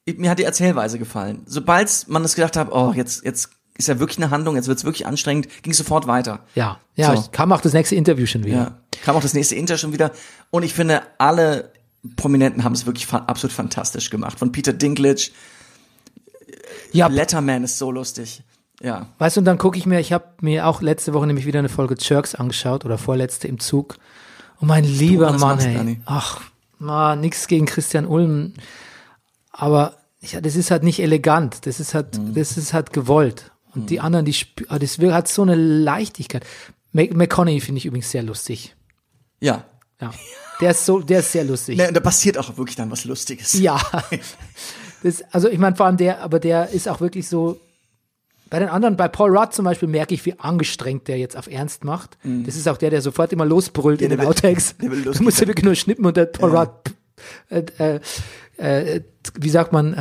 [0.04, 1.42] Ich- Mir hat die Erzählweise gefallen.
[1.46, 4.84] Sobald man das gedacht hat, oh, jetzt, jetzt ist ja wirklich eine Handlung, jetzt wird's
[4.84, 6.40] wirklich anstrengend, ging sofort weiter.
[6.54, 7.28] Ja, ja, So.
[7.32, 8.56] kam auch das nächste Interview schon wieder.
[8.56, 8.78] Ja.
[9.04, 10.10] Kam auch das nächste Inter schon wieder.
[10.50, 11.72] Und ich finde, alle
[12.16, 14.38] Prominenten haben es wirklich fa absolut fantastisch gemacht.
[14.38, 15.30] Von Peter Dinklage,
[16.92, 18.42] Ja, Letterman ist so lustig.
[18.82, 19.06] Ja.
[19.18, 21.58] weißt du, und dann gucke ich mir, ich habe mir auch letzte Woche nämlich wieder
[21.60, 23.96] eine Folge Jerks angeschaut oder vorletzte im Zug.
[24.60, 26.00] Und mein lieber alles Mann, ey.
[26.04, 26.42] Ach,
[26.78, 28.52] na, nix gegen Christian Ulm.
[29.50, 31.64] Aber ja, das ist halt nicht elegant.
[31.66, 32.34] Das ist halt, Mhm.
[32.34, 33.50] das ist halt gewollt.
[33.76, 34.34] Und die anderen, die
[34.68, 36.44] ah, das hat so eine Leichtigkeit.
[36.92, 38.74] McConaughey finde ich übrigens sehr lustig.
[39.40, 39.64] Ja.
[40.00, 40.12] Ja.
[40.60, 41.76] Der ist so, der ist sehr lustig.
[41.76, 43.52] Ne, und da passiert auch wirklich dann was Lustiges.
[43.54, 43.80] Ja.
[45.02, 47.60] Das, also ich meine, vor allem der, aber der ist auch wirklich so.
[48.48, 51.48] Bei den anderen, bei Paul Rudd zum Beispiel, merke ich, wie angestrengt der jetzt auf
[51.48, 52.16] Ernst macht.
[52.22, 54.74] Das ist auch der, der sofort immer losbrüllt in der den will- Outtakes.
[54.80, 56.70] der will Du musst ja wirklich nur schnippen und der Paul Rudd,
[57.50, 58.00] äh, äh,
[58.96, 59.00] äh,
[59.38, 59.94] wie sagt man,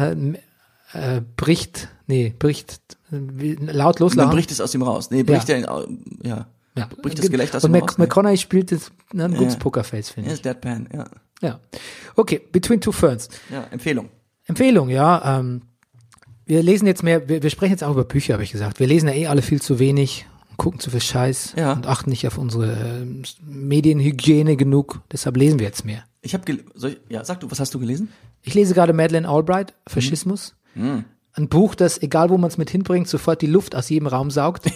[0.94, 2.80] äh, äh, bricht, nee, bricht,
[3.12, 4.32] äh, laut Und dann loslachen.
[4.32, 5.12] bricht es aus ihm raus.
[5.12, 5.56] Nee, bricht Ja.
[5.56, 5.86] er, ja.
[6.24, 6.48] ja.
[6.78, 6.90] ja.
[7.02, 7.98] bricht das Gelächter aus Und ihm Mac raus.
[7.98, 8.04] Ne?
[8.06, 10.40] McConaughey spielt das, ne, ein gutes Pokerface, finde Er ich.
[10.40, 11.06] ist Deadpan, ja.
[11.42, 11.60] Ja.
[12.16, 13.30] Okay, Between Two Ferns.
[13.52, 14.10] Ja, Empfehlung.
[14.46, 15.40] Empfehlung, ja.
[15.40, 15.64] Ähm,
[16.46, 18.80] wir lesen jetzt mehr, wir, wir sprechen jetzt auch über Bücher, habe ich gesagt.
[18.80, 20.26] Wir lesen ja eh alle viel zu wenig,
[20.58, 21.74] gucken zu viel Scheiß Ja.
[21.74, 25.02] und achten nicht auf unsere ähm, Medienhygiene genug.
[25.12, 26.04] Deshalb lesen wir jetzt mehr.
[26.22, 26.44] Ich habe
[27.10, 28.10] ja, sag du, was hast du gelesen?
[28.42, 30.56] Ich lese gerade Madeleine Albright, Faschismus.
[30.76, 31.04] Mhm.
[31.36, 34.32] Ein Buch, das, egal wo man es mit hinbringt, sofort die Luft aus jedem Raum
[34.32, 34.66] saugt.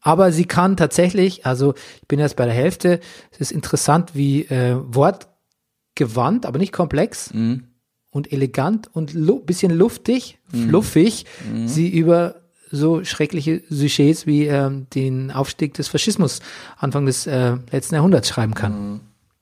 [0.00, 4.42] Aber sie kann tatsächlich, also ich bin erst bei der Hälfte, es ist interessant, wie
[4.42, 7.64] äh, wortgewandt, aber nicht komplex Mhm.
[8.10, 10.68] und elegant und lu bisschen luftig, Mhm.
[10.68, 11.24] fluffig,
[11.64, 16.40] sie über so schreckliche Sujets wie ähm, den Aufstieg des Faschismus
[16.76, 19.00] Anfang des äh, letzten Jahrhunderts schreiben kann.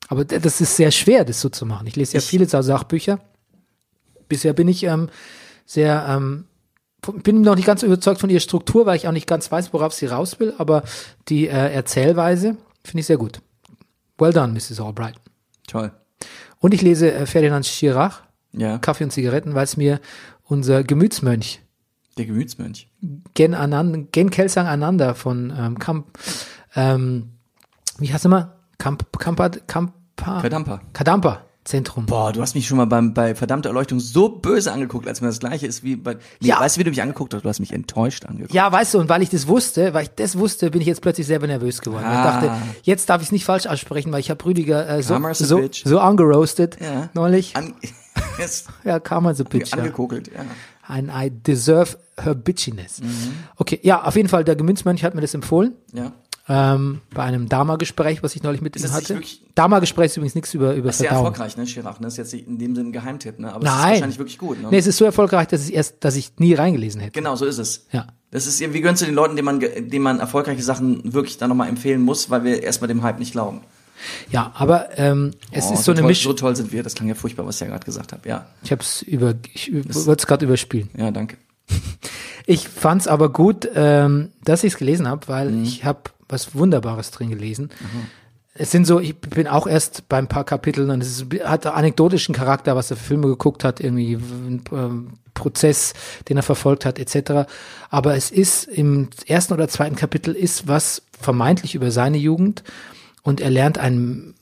[0.08, 1.86] Aber d- das ist sehr schwer, das so zu machen.
[1.88, 2.22] Ich lese ja Mhm.
[2.24, 3.18] Ich- viele Sa- Sachbücher.
[4.32, 5.10] Bisher bin ich ähm,
[5.66, 6.46] sehr, ähm,
[7.22, 9.92] bin noch nicht ganz überzeugt von ihrer Struktur, weil ich auch nicht ganz weiß, worauf
[9.92, 10.84] sie raus will, aber
[11.28, 13.42] die äh, Erzählweise finde ich sehr gut.
[14.16, 14.80] Well done, Mrs.
[14.80, 15.16] Albright.
[15.66, 15.92] Toll.
[16.60, 18.78] Und ich lese äh, Ferdinand Schirach, Ja.
[18.78, 20.00] Kaffee und Zigaretten, weil es mir
[20.44, 21.60] unser Gemütsmönch
[22.16, 22.88] Der Gemütsmönch.
[23.34, 26.18] Gen, Anand, Gen Kelsang Ananda von ähm, Kamp,
[26.74, 27.32] ähm,
[27.98, 28.56] wie heißt er mal?
[28.78, 30.80] Kamp, Kampa, Kampa, Verdamper.
[30.94, 32.06] Kadampa Zentrum.
[32.06, 35.28] Boah, du hast mich schon mal beim, bei verdammter Erleuchtung so böse angeguckt, als wenn
[35.28, 36.14] das gleiche ist wie bei.
[36.40, 36.58] Nee, Ja.
[36.60, 37.44] Weißt du, wie du mich angeguckt hast?
[37.44, 38.52] Du hast mich enttäuscht angeguckt.
[38.52, 41.02] Ja, weißt du, und weil ich das wusste, weil ich das wusste, bin ich jetzt
[41.02, 42.04] plötzlich selber nervös geworden.
[42.04, 42.40] Weil Ich Ah.
[42.40, 45.40] dachte, jetzt darf ich es nicht falsch aussprechen, weil ich habe Rüdiger äh, so, Karma's
[45.40, 45.84] a so, bitch.
[45.84, 47.10] so angeroastet Ja.
[47.14, 47.54] neulich.
[47.54, 47.74] An,
[48.44, 49.70] ist ja, Karma so bitch.
[49.70, 49.78] Ja.
[49.78, 50.44] angekokelt, ja.
[50.84, 53.00] Ein I deserve her bitchiness.
[53.00, 53.08] Mhm.
[53.56, 55.74] Okay, ja, auf jeden Fall, der Gemütsmönch hat mir das empfohlen.
[55.92, 56.10] Ja.
[56.54, 59.20] Ähm, bei einem Dama-Gespräch, was ich neulich mit Ist ihm hatte.
[59.54, 61.26] Dama-Gespräch ist übrigens nichts über, über Sehr Verdauung.
[61.28, 62.06] erfolgreich, ne, Chirac, ne?
[62.08, 63.52] Das ist jetzt in dem Sinne ein Geheimtipp, ne?
[63.54, 64.68] Aber es ist wahrscheinlich wirklich gut, ne?
[64.70, 67.12] Nee, es ist so erfolgreich, dass ich erst, dass ich nie reingelesen hätte.
[67.12, 67.86] Genau, so ist es.
[67.92, 68.06] Ja.
[68.30, 71.48] Das ist, wie gönnst du den Leuten, denen man, denen man erfolgreiche Sachen wirklich dann
[71.48, 73.60] nochmal empfehlen muss, weil wir erstmal dem Hype nicht glauben.
[74.30, 76.32] Ja, aber ähm, es Oh, ist so eine toll, Mischung.
[76.32, 78.28] So toll sind wir, das klang ja furchtbar, was ich ja gerade gesagt habe.
[78.28, 80.90] Ja, Ich habe es über, ich wollte es gerade überspielen.
[80.96, 81.36] ja, danke.
[82.44, 85.62] Ich fand's aber gut, ähm, dass ich es gelesen habe, weil Mhm.
[85.62, 86.00] ich habe
[86.32, 87.70] was Wunderbares drin gelesen.
[88.54, 91.66] Es sind so, ich bin auch erst bei ein paar Kapiteln und es ist, hat
[91.66, 94.18] anekdotischen Charakter, was er für Filme geguckt hat, irgendwie
[94.72, 95.94] ähm, Prozess,
[96.28, 97.48] den er verfolgt hat, etc.
[97.88, 102.62] Aber es ist im ersten oder zweiten Kapitel ist was vermeintlich über seine Jugend
[103.22, 104.34] und er lernt ein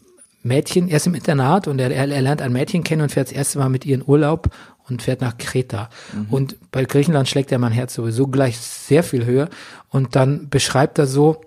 [0.43, 3.29] Mädchen, er ist im Internat und er, er, er lernt ein Mädchen kennen und fährt
[3.29, 4.49] das erste Mal mit ihr in Urlaub
[4.89, 5.89] und fährt nach Kreta.
[6.31, 9.49] Und bei Griechenland schlägt er mein Herz sowieso gleich sehr viel höher.
[9.89, 11.41] Und dann beschreibt er so,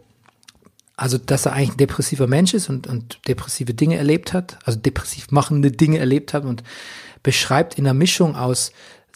[0.96, 4.80] also dass er eigentlich ein depressiver Mensch ist und, und depressive Dinge erlebt hat, also
[4.80, 6.64] depressiv machende Dinge erlebt hat und
[7.24, 8.72] beschreibt in der Mischung aus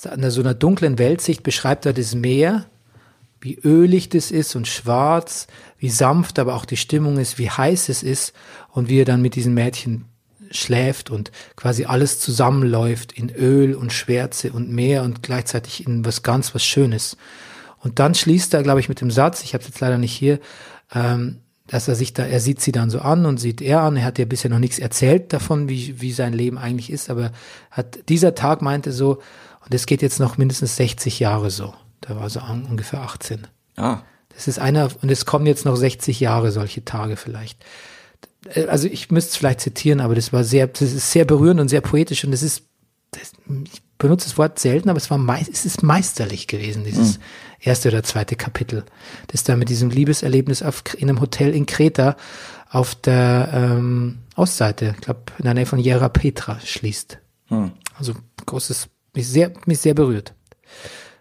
[0.10, 2.66] einer, so einer dunklen Weltsicht, beschreibt er das Meer,
[3.42, 7.90] wie ölig das ist und schwarz, wie sanft aber auch die Stimmung ist, wie heiß
[7.90, 8.34] es ist
[8.70, 10.06] und wie er dann mit diesen Mädchen
[10.50, 16.24] schläft und quasi alles zusammenläuft in Öl und Schwärze und Meer und gleichzeitig in was
[16.24, 17.18] ganz was Schönes.
[17.80, 20.13] Und dann schließt er, glaube ich, mit dem Satz, ich habe es jetzt leider nicht
[20.13, 20.40] hier,
[20.96, 23.97] ähm, dass er sich da, er sieht sie dann so an und sieht er an.
[23.97, 27.32] Er hat ja bisher noch nichts erzählt davon, wie, wie sein Leben eigentlich ist, aber
[27.71, 29.19] hat dieser Tag meinte so,
[29.65, 31.73] und es geht jetzt noch mindestens 60 Jahre so.
[32.01, 33.47] Da war so un- ungefähr 18.
[33.75, 33.99] Ah,
[34.34, 37.63] Das ist einer, und es kommen jetzt noch 60 Jahre solche Tage vielleicht.
[38.53, 41.60] Äh, Also ich müsste es vielleicht zitieren, aber das war sehr, das ist sehr berührend
[41.60, 42.63] und sehr poetisch und das ist,
[43.12, 43.34] das,
[43.73, 47.19] ich benutze das Wort selten, aber es war mei es ist meisterlich gewesen, dieses
[47.60, 48.83] erste oder zweite Kapitel.
[49.27, 52.15] Das da mit diesem Liebeserlebnis auf, in einem Hotel in Kreta
[52.69, 57.19] auf der ähm, Ostseite, ich glaube in der Nähe von Jera Petra schließt.
[57.97, 58.13] Also
[58.45, 60.33] großes, mich sehr, mich sehr berührt.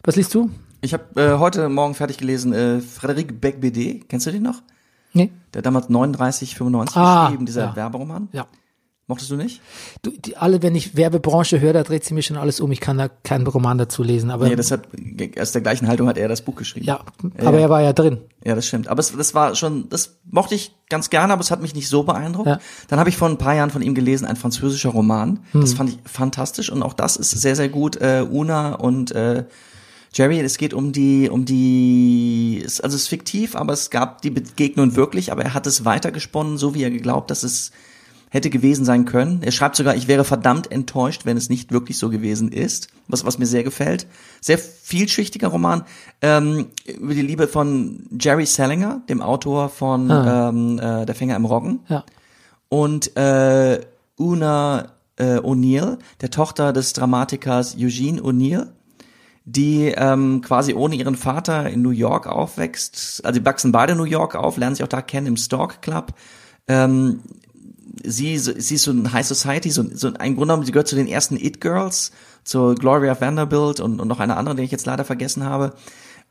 [0.03, 0.51] Was liest du?
[0.83, 4.63] ich habe äh, heute Morgen fertig gelesen, äh, Frédéric Becbédé, kennst du den noch?
[5.13, 5.31] Nee.
[5.53, 7.77] Der hat damals 39, 95 Ah, geschrieben, dieser ja.
[7.77, 8.29] Werberoman.
[8.33, 8.47] Ja.
[9.09, 9.61] Mochtest du nicht?
[10.03, 12.73] Du, die, alle, wenn ich Werbebranche höre, da dreht sie mir schon alles um.
[12.73, 14.89] Ich kann da keinen Roman dazu lesen, aber Nee, deshalb,
[15.41, 16.87] aus der gleichen Haltung hat er das Buch geschrieben.
[16.87, 17.01] ja,
[17.39, 18.19] aber er war ja drin.
[18.45, 18.89] Ja, das stimmt.
[18.89, 21.89] Aber es, das war schon, das mochte ich ganz gerne, aber es hat mich nicht
[21.89, 22.49] so beeindruckt.
[22.49, 22.59] Ja.
[22.89, 25.39] Dann habe ich vor ein paar Jahren von ihm gelesen, ein französischer Roman.
[25.53, 25.77] Das Hm.
[25.77, 27.97] fand ich fantastisch und auch das ist sehr, sehr gut.
[28.01, 29.45] Äh, Una und äh,
[30.15, 34.31] Jerry, es geht um die, um die, also es ist fiktiv, aber es gab die
[34.31, 37.71] Begegnung wirklich, aber er hat es weitergesponnen, so wie er geglaubt, dass es
[38.37, 39.43] hätte gewesen sein können.
[39.43, 43.25] Er schreibt sogar, ich wäre verdammt enttäuscht, wenn es nicht wirklich so gewesen ist, was,
[43.25, 44.07] was mir sehr gefällt.
[44.41, 45.83] Sehr vielschichtiger Roman
[46.23, 50.49] ähm, über die Liebe von Jerry Salinger, dem Autor von Ah.
[50.51, 52.05] ähm, äh, Der Fänger im Roggen Ja.
[52.69, 53.81] und äh,
[54.19, 58.69] Una äh, O'Neill, der Tochter des Dramatikers Eugene O'Neill,
[59.45, 63.25] die ähm, quasi ohne ihren Vater in New York aufwächst.
[63.25, 65.83] Also die wachsen beide in New York auf, lernen sich auch da kennen im Stork
[65.83, 66.13] Club.
[66.69, 67.21] Ähm,
[68.05, 71.07] sie, sie ist so ein High Society, so, so ein genommen, sie gehört zu den
[71.07, 72.13] ersten It Girls,
[72.45, 75.75] zur Gloria Vanderbilt und, und noch eine andere, die ich jetzt leider vergessen habe.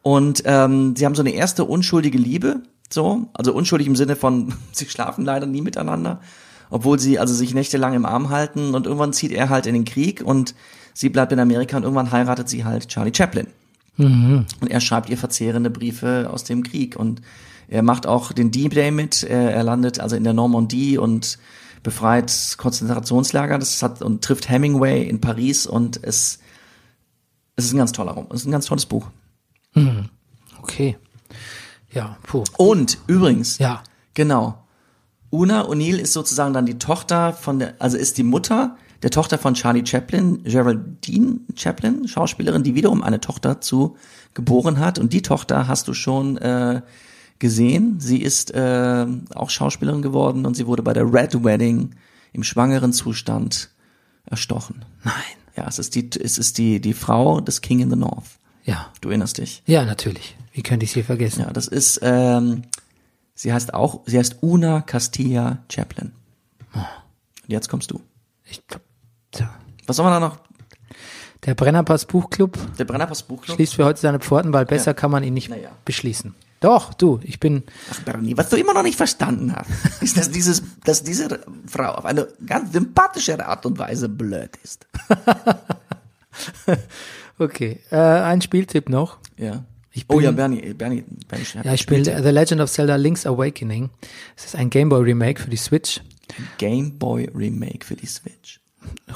[0.02, 4.54] Und ähm, sie haben so eine erste unschuldige Liebe, so, also unschuldig im Sinne von,
[4.72, 6.22] sie schlafen leider nie miteinander,
[6.70, 9.86] obwohl sie also sich nächtelang im Arm halten und irgendwann zieht er halt in den
[9.86, 10.56] Krieg und
[10.94, 13.48] sie bleibt in Amerika und irgendwann heiratet sie halt Charlie Chaplin.
[14.62, 17.22] Und er schreibt ihr verzehrende Briefe aus dem Krieg und
[17.68, 19.24] er macht auch den D-Day mit.
[19.24, 21.38] Er, er landet also in der Normandie und
[21.84, 23.58] befreit Konzentrationslager.
[23.60, 26.40] Das hat und trifft Hemingway in Paris und es,
[27.56, 28.28] es ist ein ganz toller Rom.
[28.32, 29.08] Es ist ein ganz tolles Buch.
[30.62, 30.98] Okay.
[31.92, 32.44] Ja, puh.
[32.58, 33.84] Und übrigens, Ja.
[34.14, 34.62] genau.
[35.32, 39.38] Una O'Neill ist sozusagen dann die Tochter von der, also ist die Mutter der Tochter
[39.38, 43.98] von Charlie Chaplin, Geraldine Chaplin, Schauspielerin, die wiederum eine Tochter zu
[44.34, 44.98] geboren hat.
[44.98, 46.82] Und die Tochter hast du schon äh,
[47.40, 48.00] gesehen.
[48.00, 51.92] Sie ist äh, auch Schauspielerin geworden und sie wurde bei der Red Wedding
[52.34, 53.70] im schwangeren Zustand
[54.26, 54.86] erstochen.
[55.04, 55.14] Nein.
[55.56, 58.26] Ja, es ist die, es ist die, die Frau des King in the North.
[58.66, 58.88] Ja.
[59.02, 59.64] Du erinnerst dich.
[59.66, 60.36] Ja, natürlich.
[60.52, 61.42] Wie könnte ich sie vergessen?
[61.42, 62.64] Ja, das ist, ähm,
[63.36, 66.12] sie heißt auch, sie heißt Una Castilla Chaplin.
[66.74, 66.84] Und
[67.48, 68.02] jetzt kommst du.
[68.50, 68.82] Ich glaub,
[69.32, 69.54] tja.
[69.86, 70.40] Was soll man da noch?
[71.46, 73.56] Der Brennerpass Buchclub Der Brennerpass Buchclub?
[73.56, 74.94] schließt für heute seine Pforten, weil besser Ja.
[74.96, 75.70] kann man ihn nicht Naja.
[75.86, 76.34] beschließen.
[76.60, 79.70] Doch, du, ich bin, Ach, Bernie, was du immer noch nicht verstanden hast,
[80.02, 84.88] ist, dass dieses, dass diese Frau auf eine ganz sympathische Art und Weise blöd ist.
[87.40, 89.18] okay, äh, ein Spieltipp noch.
[89.38, 89.66] Ja.
[89.92, 93.26] Ich oh bin- ja, Bernie, Bernie, Bernie Ja, ich spiele The Legend of Zelda Link's
[93.26, 93.90] Awakening.
[94.36, 96.02] Es ist ein Gameboy Remake für die Switch.
[96.58, 98.60] Game Boy Remake für die Switch.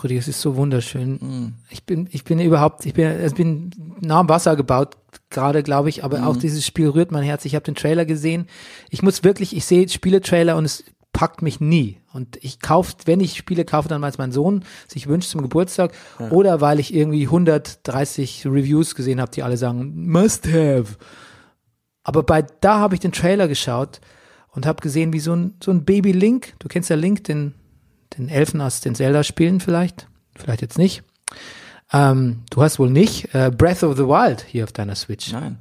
[0.04, 1.56] Rudi, es ist so wunderschön.
[1.70, 4.98] Ich bin, ich bin überhaupt, ich bin, ich bin nah am Wasser gebaut,
[5.30, 7.46] gerade glaube ich, aber auch dieses Spiel rührt mein Herz.
[7.46, 8.48] Ich habe den Trailer gesehen.
[8.90, 12.00] Ich muss wirklich, ich sehe Spieletrailer und es packt mich nie.
[12.14, 15.42] Und ich kaufe, wenn ich Spiele kaufe, dann weil es mein Sohn sich wünscht zum
[15.42, 15.94] Geburtstag
[16.32, 20.98] oder weil ich irgendwie 130 Reviews gesehen habe, die alle sagen, must have.
[22.04, 24.02] Aber bei da habe ich den Trailer geschaut
[24.52, 27.54] und habe gesehen, wie so ein, so ein Baby Link, du kennst ja Link, den,
[28.20, 31.04] den Elfen aus den Zelda-Spielen vielleicht, vielleicht jetzt nicht.
[31.92, 35.32] Ähm, du hast wohl nicht äh, Breath of the Wild hier auf deiner Switch.
[35.32, 35.58] Nein.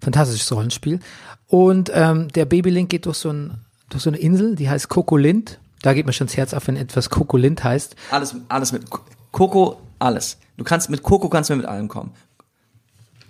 [0.00, 0.98] Fantastisches Rollenspiel.
[1.46, 4.88] Und ähm, der Baby Link geht durch so, ein, durch so eine Insel, die heißt
[4.88, 5.60] Kokolind.
[5.82, 7.94] Da geht mir schon das Herz auf, wenn etwas Kokolind heißt.
[8.10, 8.84] Alles, alles mit
[9.30, 10.38] Coco, alles.
[10.56, 12.12] Du kannst mit Coco kannst du mit allem kommen.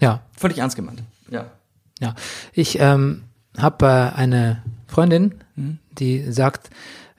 [0.00, 1.02] Ja, Völlig ernst gemeint.
[1.30, 1.46] Ja.
[2.00, 2.14] Ja,
[2.52, 3.24] ich, ähm,
[3.58, 5.34] habe äh, eine Freundin,
[5.98, 6.70] die sagt,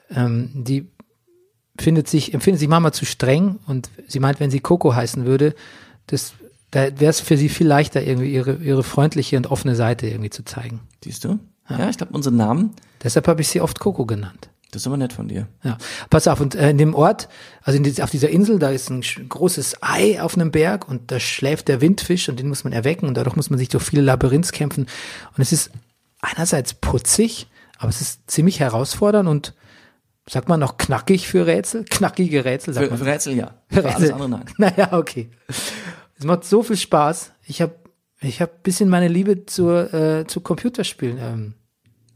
[0.10, 0.88] ähm, die
[1.78, 5.56] findet sich, empfindet sich manchmal zu streng und sie meint, wenn sie Coco heißen würde,
[6.08, 6.34] das,
[6.72, 10.30] da wäre es für sie viel leichter, irgendwie ihre, ihre freundliche und offene Seite irgendwie
[10.30, 10.82] zu zeigen.
[11.04, 11.40] Siehst du?
[11.70, 14.50] Ja, ich glaube, unsere Namen, Deshalb habe ich sie oft Coco genannt.
[14.72, 15.48] das ist aber nett von dir.
[15.64, 15.78] Ja,
[16.10, 17.30] pass auf, und äh, in dem Ort,
[17.62, 21.12] also in die, auf dieser Insel, da ist ein großes Ei auf einem Berg und
[21.12, 23.84] da schläft der Windfisch und den muss man erwecken und dadurch muss man sich durch
[23.84, 24.88] viele Labyrinths kämpfen.
[25.38, 25.70] Und es ist
[26.20, 29.54] einerseits putzig, aber es ist ziemlich herausfordernd und
[30.28, 33.00] sagt man noch knackig für Rätsel, knackige Rätsel, sagt Für, man.
[33.00, 33.54] für Rätsel ja.
[33.70, 34.14] Für Für alles Rätsel.
[34.14, 34.46] andere nein.
[34.58, 35.30] Naja, okay.
[36.18, 37.32] Es macht so viel Spaß.
[37.46, 37.76] Ich habe
[38.22, 41.54] ich hab bisschen meine Liebe zur, äh, zu Computerspielen ähm,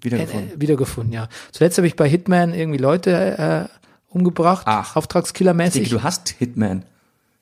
[0.02, 0.58] Wiedergefunden.
[0.58, 1.28] äh, wiedergefunden, ja.
[1.52, 4.96] Zuletzt habe ich bei Hitman irgendwie Leute äh, umgebracht, Ach.
[4.96, 5.84] Auftragskillermäßig.
[5.84, 6.86] Dicke, du hast Hitman.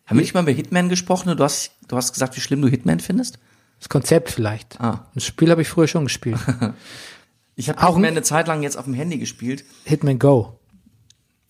[0.06, 2.62] Haben wir nicht mal über Hitman gesprochen und du hast, du hast gesagt, wie schlimm
[2.62, 3.40] du Hitman findest?
[3.80, 4.82] Das Konzept vielleicht.
[4.82, 5.06] Ah.
[5.14, 6.40] Das Spiel habe ich früher schon gespielt.
[7.60, 9.66] Ich habe Auch Hitman ein- eine Zeit lang jetzt auf dem Handy gespielt.
[9.84, 10.57] Hitman Go,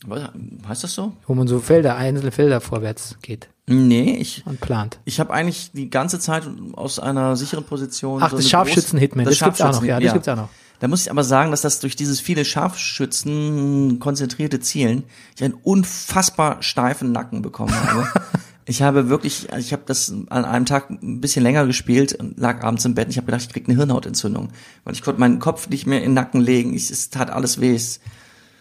[0.05, 0.29] Was,
[0.67, 1.13] heißt das so?
[1.25, 4.99] wo man so Felder, einzelne Felder vorwärts geht Nee, ich, und plant.
[5.05, 8.21] ich habe eigentlich die ganze Zeit aus einer sicheren Position.
[8.23, 10.49] Ach, so das Scharfschützen-Hitman, große- das gibt's auch noch, ja, das gibt's auch noch.
[10.79, 15.03] Da muss ich aber sagen, dass das durch dieses viele Scharfschützen konzentrierte Zielen
[15.35, 18.07] ich einen unfassbar steifen Nacken bekommen habe.
[18.65, 22.63] ich habe wirklich, ich habe das an einem Tag ein bisschen länger gespielt und lag
[22.63, 23.05] abends im Bett.
[23.05, 24.49] und Ich habe gedacht, ich krieg eine Hirnhautentzündung,
[24.83, 26.73] weil ich konnte meinen Kopf nicht mehr in den Nacken legen.
[26.73, 27.75] Ich, es tat alles weh.
[27.75, 27.99] Es-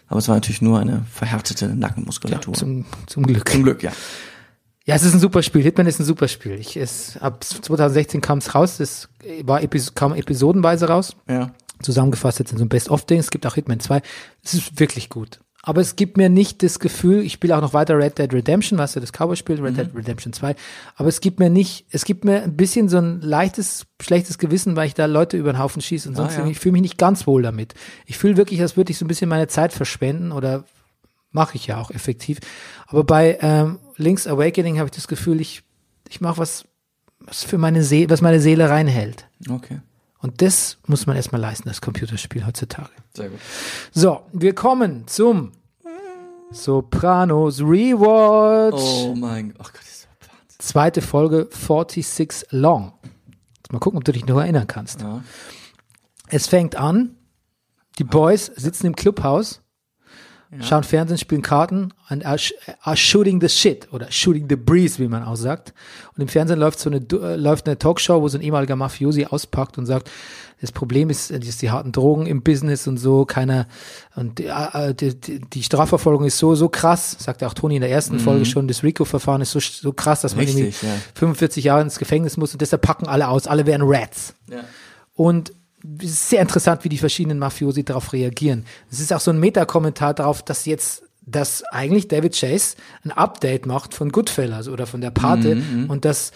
[0.07, 2.53] Aber es war natürlich nur eine verhärtete Nackenmuskulatur.
[2.53, 3.49] Zum, zum Glück.
[3.49, 3.91] Zum Glück, ja.
[4.85, 5.61] Ja, es ist ein super Spiel.
[5.63, 6.53] Hitman ist ein super Spiel.
[6.53, 8.79] Ich, es, ab 2016 kam es raus.
[8.79, 9.09] Es
[9.43, 11.17] war Epis kam episodenweise raus.
[11.27, 11.51] Ja.
[11.81, 13.19] Zusammengefasst jetzt in so einem Best-of-Ding.
[13.19, 14.01] Es gibt auch Hitman 2.
[14.43, 15.41] Es ist wirklich gut.
[15.67, 18.79] Aber es gibt mir nicht das Gefühl, ich spiele auch noch weiter Red Dead Redemption,
[18.79, 20.55] was ja das Cowboy-Spiel, Red Dead Redemption 2.
[20.95, 24.77] Aber es gibt mir nicht, es gibt mir ein bisschen so ein leichtes, schlechtes Gewissen,
[24.77, 26.39] weil ich da Leute über den Haufen schieße und sonst ja.
[26.39, 27.73] irgendwie- ich fühle mich nicht ganz wohl damit.
[28.05, 30.63] Ich fühle wirklich, als würde ich so ein bisschen meine Zeit verschwenden oder
[31.31, 32.39] mache ich ja auch effektiv.
[32.87, 35.63] Aber bei ähm, Link's Awakening habe ich das Gefühl, ich,
[36.07, 36.63] ich mache was,
[37.19, 39.27] was für meine Seele, was meine Seele reinhält.
[39.49, 39.81] Okay.
[40.19, 42.89] Und das muss man erstmal leisten, das Computerspiel heutzutage.
[43.13, 43.39] Sehr gut.
[43.91, 45.51] So, wir kommen zum
[46.51, 48.81] Sopranos Rewatch.
[48.81, 49.57] Oh mein Gott.
[49.59, 50.59] Oh Gott, ist das Wahnsinn.
[50.59, 52.93] Zweite Folge 46 Long.
[53.57, 55.01] Jetzt mal gucken, ob du dich noch erinnern kannst.
[55.01, 55.23] Ja.
[56.29, 57.15] Es fängt an,
[57.99, 59.61] die Boys sitzen im Clubhaus,
[60.61, 62.37] schauen Fernsehen, spielen Karten und are,
[62.81, 65.73] are shooting the shit oder shooting the breeze, wie man auch sagt.
[66.15, 69.25] Und im Fernsehen läuft so eine, äh, läuft eine Talkshow, wo so ein ehemaliger Mafiosi
[69.25, 70.09] auspackt und sagt,
[70.61, 73.67] das Problem ist, äh, ist die harten Drogen im Business und so, keiner,
[74.15, 77.91] und die, äh, die, die, Strafverfolgung ist so, so krass, sagte auch Toni in der
[77.91, 80.93] ersten Folge schon, das RICO-Verfahren ist so, so krass, dass man Richtig, irgendwie ja.
[81.15, 84.33] 45 Jahre ins Gefängnis muss und deshalb packen alle aus, alle werden Rats.
[84.49, 84.61] Ja.
[85.13, 85.51] Und
[86.01, 88.65] sehr interessant, wie die verschiedenen Mafiosi darauf reagieren.
[88.91, 93.65] Es ist auch so ein Metakommentar darauf, dass jetzt dass eigentlich David Chase ein Update
[93.65, 96.31] macht von Goodfellas oder von der Pate und dass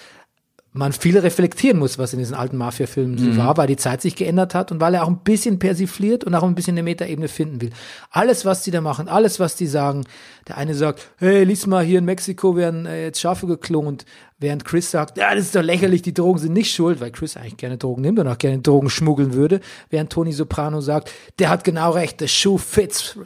[0.73, 4.15] man viel reflektieren muss, was in diesen alten Mafia-Filmen so war, weil die Zeit sich
[4.15, 7.27] geändert hat und weil er auch ein bisschen persifliert und auch ein bisschen eine Metaebene
[7.27, 7.71] finden will.
[8.10, 10.05] Alles, was die da machen, alles, was die sagen,
[10.47, 14.05] der eine sagt, hey, lies mal, hier in Mexiko werden äh, jetzt Schafe geklont,
[14.39, 17.36] während Chris sagt, ja, das ist doch lächerlich, die Drogen sind nicht schuld, weil Chris
[17.36, 21.49] eigentlich gerne Drogen nimmt und auch gerne Drogen schmuggeln würde, während Tony Soprano sagt, der
[21.49, 23.17] hat genau recht, der Schuh fits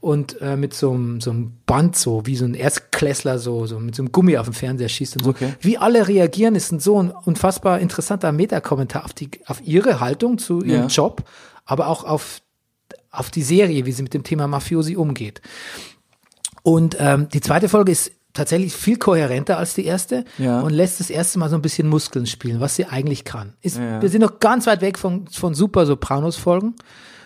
[0.00, 3.78] und äh, mit so einem so einem Band so wie so ein Erstklässler so so
[3.80, 5.30] mit so einem Gummi auf dem Fernseher schießt und so.
[5.30, 5.54] Okay.
[5.60, 10.38] Wie alle reagieren, ist ein so ein unfassbar interessanter Metakommentar auf die auf ihre Haltung
[10.38, 10.86] zu ihrem Ja.
[10.88, 11.24] Job,
[11.64, 12.40] aber auch auf
[13.10, 15.40] auf die Serie, wie sie mit dem Thema Mafiosi umgeht.
[16.62, 20.60] Und ähm, die zweite Folge ist tatsächlich viel kohärenter als die erste Ja.
[20.60, 23.54] und lässt das erste Mal so ein bisschen Muskeln spielen, was sie eigentlich kann.
[23.62, 24.02] Ist, Ja.
[24.02, 26.74] Wir sind noch ganz weit weg von, von Super Sopranos Folgen,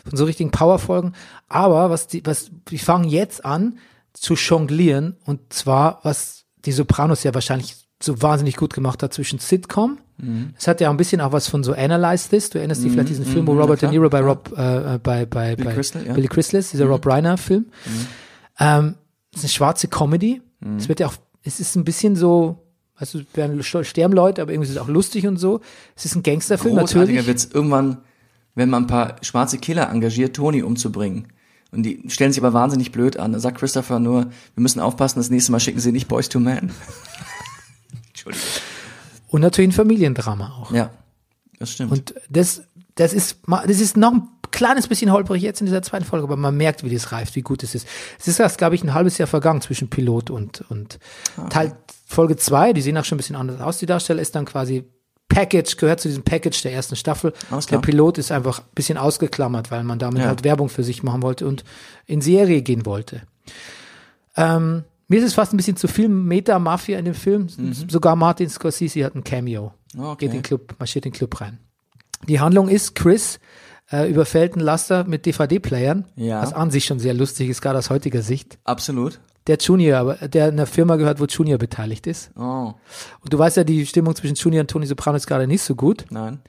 [0.08, 1.12] von so richtigen Power Folgen.
[1.48, 3.78] Aber was die, was, die fangen jetzt an
[4.12, 9.38] zu jonglieren und zwar, was die Sopranos ja wahrscheinlich so wahnsinnig gut gemacht hat zwischen
[9.38, 9.98] Sitcom.
[10.18, 10.54] Mhm.
[10.58, 12.50] Es hat ja auch ein bisschen auch was von so Analyze This.
[12.50, 14.20] Du erinnerst dich vielleicht diesen Film, wo Robert klar, De Niro bei.
[14.20, 16.10] Rob, äh, äh, bei, bei, Billy bei Crystal, ja.
[16.10, 16.14] Mhm.
[16.16, 17.66] Billy Crystal ist, dieser Rob Reiner Film.
[18.58, 18.94] Ähm,
[19.32, 20.40] es ist eine schwarze Comedy.
[20.60, 20.76] Mhm.
[20.76, 22.58] Es wird ja auch, es ist ein bisschen so,
[23.12, 25.60] du, werden sterben Leute, aber irgendwie ist es auch lustig und so.
[25.94, 27.26] Es ist ein Gangsterfilm, Großartiger natürlich.
[27.26, 27.48] Witz.
[27.52, 27.98] Irgendwann,
[28.54, 31.28] wenn man ein paar schwarze Killer engagiert, Tony umzubringen.
[31.72, 33.32] Und die stellen sich aber wahnsinnig blöd an.
[33.32, 36.40] Da sagt Christopher nur, wir müssen aufpassen, das nächste Mal schicken sie nicht Boys to
[36.40, 36.72] Man.
[38.08, 38.46] Entschuldigung.
[39.28, 40.72] Und natürlich ein Familiendrama auch.
[40.72, 40.90] Ja,
[41.58, 41.92] das stimmt.
[41.92, 42.62] Und das,
[42.96, 46.36] das ist, das ist noch ein kleines bisschen holprig jetzt in dieser zweiten Folge, aber
[46.36, 47.86] man merkt, wie das reift, wie gut es ist.
[48.18, 50.98] Es ist erst, glaube ich, ein halbes Jahr vergangen zwischen Pilot und, und
[51.50, 52.72] Teil Folge zwei.
[52.72, 53.78] Die sehen auch schon ein bisschen anders aus.
[53.78, 54.84] Die Darsteller ist dann quasi
[55.30, 57.32] Package, gehört zu diesem Package der ersten Staffel.
[57.70, 57.78] Der.
[57.78, 60.28] Pilot ist einfach ein bisschen ausgeklammert, weil man damit Ja.
[60.28, 61.64] halt Werbung für sich machen wollte und
[62.04, 63.22] in Serie gehen wollte.
[64.36, 67.48] Ähm, mir ist es fast ein bisschen zu viel Meta-Mafia in dem Film.
[67.48, 69.72] Sogar Martin Scorsese hat ein Cameo.
[69.94, 70.00] Mhm.
[70.04, 70.26] Okay.
[70.26, 71.58] Geht in den Club, marschiert in den Club rein.
[72.28, 73.40] Die Handlung ist, Chris
[73.90, 76.42] äh, überfällt einen Laster mit DVD-Playern, Ja.
[76.42, 78.58] was an sich schon sehr lustig ist, gerade aus heutiger Sicht.
[78.64, 79.18] Absolut.
[79.50, 82.30] Der Junior, aber der in einer Firma gehört, wo Junior beteiligt ist.
[82.36, 82.72] Oh,
[83.20, 85.74] Und du weißt ja, die Stimmung zwischen Junior und Tony Soprano ist gerade nicht so
[85.74, 86.04] gut.
[86.10, 86.40] nein.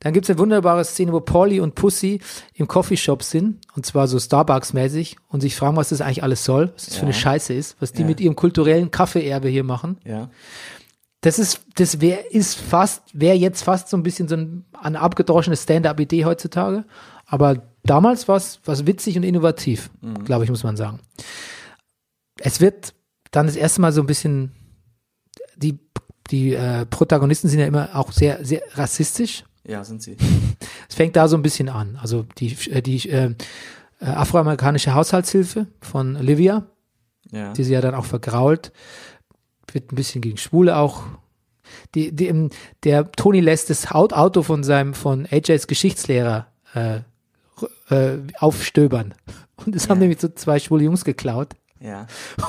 [0.00, 2.20] Dann gibt's eine wunderbare Szene, wo Polly und Pussy
[2.54, 6.70] im Coffeeshop sind, und zwar so Starbucks-mäßig, und sich fragen, was das eigentlich alles soll,
[6.76, 8.06] was das für eine Scheiße ist, was die Ja.
[8.06, 9.98] mit ihrem kulturellen Kaffeeerbe hier machen.
[10.04, 10.30] Ja.
[11.22, 15.00] Das ist, das wär, ist fast, wäre jetzt fast so ein bisschen so ein, eine
[15.00, 16.84] abgedroschene Stand-up-Idee heutzutage.
[17.26, 19.90] Aber damals war es was witzig und innovativ,
[20.24, 21.00] glaube ich, muss man sagen.
[22.40, 22.94] Es wird
[23.30, 24.52] dann das erste Mal so ein bisschen,
[25.56, 25.78] die,
[26.30, 29.44] die äh, Protagonisten sind ja immer auch sehr, sehr rassistisch.
[29.66, 30.16] Ja, sind sie.
[30.88, 31.98] Es fängt da so ein bisschen an.
[32.00, 33.34] Also die, äh, die äh,
[34.00, 36.66] äh, afroamerikanische Haushaltshilfe von Olivia,
[37.30, 37.52] Ja.
[37.52, 38.72] die sie ja dann auch vergrault,
[39.72, 41.02] wird ein bisschen gegen Schwule auch.
[41.94, 42.48] Die, die, ähm,
[42.84, 47.00] der Tony lässt das Auto von seinem, von AJs Geschichtslehrer äh,
[47.90, 49.14] äh, aufstöbern.
[49.56, 51.54] Und das haben nämlich so zwei schwule Jungs geklaut.
[51.80, 52.06] Ja.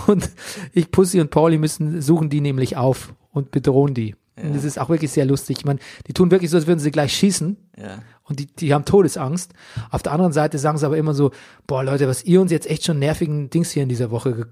[0.08, 0.30] Und
[0.74, 4.16] ich, Pussy und Pauli müssen, suchen die nämlich auf und bedrohen die.
[4.42, 5.58] Und das ist auch wirklich sehr lustig.
[5.60, 7.58] Ich meine, die tun wirklich so, als würden sie gleich schießen.
[7.78, 8.00] Ja.
[8.24, 9.54] Und die, die haben Todesangst.
[9.90, 11.32] Auf der anderen Seite sagen sie aber immer so,
[11.68, 14.46] boah Leute, was ihr uns jetzt echt schon nervigen Dings hier in dieser Woche,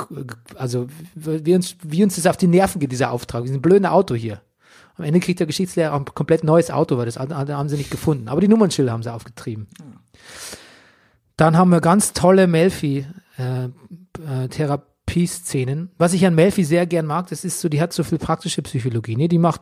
[0.55, 4.15] also wie uns, wie uns das auf die Nerven geht, dieser Auftrag, diesen blöden Auto
[4.15, 4.41] hier.
[4.95, 7.91] Am Ende kriegt der Geschichtslehrer ein komplett neues Auto, weil das andere haben sie nicht
[7.91, 8.29] gefunden.
[8.29, 9.67] Aber die Nummernschilder haben sie aufgetrieben.
[11.35, 13.05] Dann haben wir ganz tolle Melfi
[13.37, 13.69] äh,
[14.27, 15.91] äh, Therapieszenen.
[15.97, 18.61] Was ich an Melfi sehr gern mag, das ist so, die hat so viel praktische
[18.61, 19.15] Psychologie.
[19.15, 19.27] Ne?
[19.27, 19.61] Die macht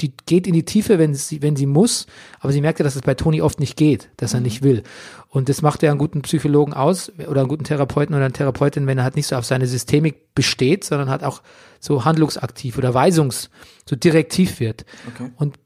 [0.00, 2.06] die geht in die Tiefe, wenn sie, wenn sie muss,
[2.40, 4.82] aber sie merkt ja, dass es bei Toni oft nicht geht, dass er nicht will.
[5.28, 8.86] Und das macht ja einen guten Psychologen aus oder einen guten Therapeuten oder eine Therapeutin,
[8.86, 11.42] wenn er halt nicht so auf seine Systemik besteht, sondern halt auch
[11.78, 13.50] so handlungsaktiv oder weisungs,
[13.88, 14.84] so direktiv wird.
[15.14, 15.30] Okay.
[15.36, 15.58] Und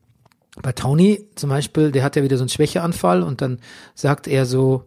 [0.61, 3.61] bei Tony zum Beispiel, der hat ja wieder so einen Schwächeanfall und dann
[3.95, 4.85] sagt er so,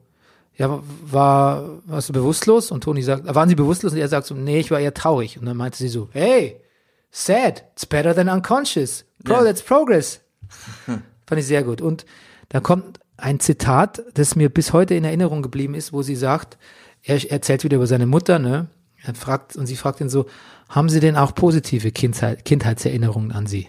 [0.62, 2.72] ja, war, warst du bewusstlos?
[2.72, 3.94] Und Toni sagt, waren sie bewusstlos?
[3.94, 5.40] Und er sagt so, nee, ich war eher traurig.
[5.40, 6.62] Und dann meinte sie so, hey,
[7.10, 9.06] sad, it's better than unconscious.
[9.24, 9.44] Bro, Ja.
[9.44, 10.22] that's progress.
[10.86, 11.82] Fand ich sehr gut.
[11.82, 12.06] Und
[12.50, 16.60] dann kommt ein Zitat, das mir bis heute in Erinnerung geblieben ist, wo sie sagt,
[17.02, 18.68] er erzählt wieder über seine Mutter, ne?
[19.04, 20.28] Er fragt, und sie fragt ihn so,
[20.70, 23.68] haben Sie denn auch positive Kindheit, Kindheitserinnerungen an Sie?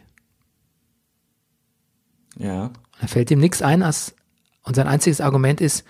[2.38, 2.70] Ja.
[3.01, 4.14] Da fällt ihm nichts ein, als,
[4.62, 5.84] und sein einziges Argument ist,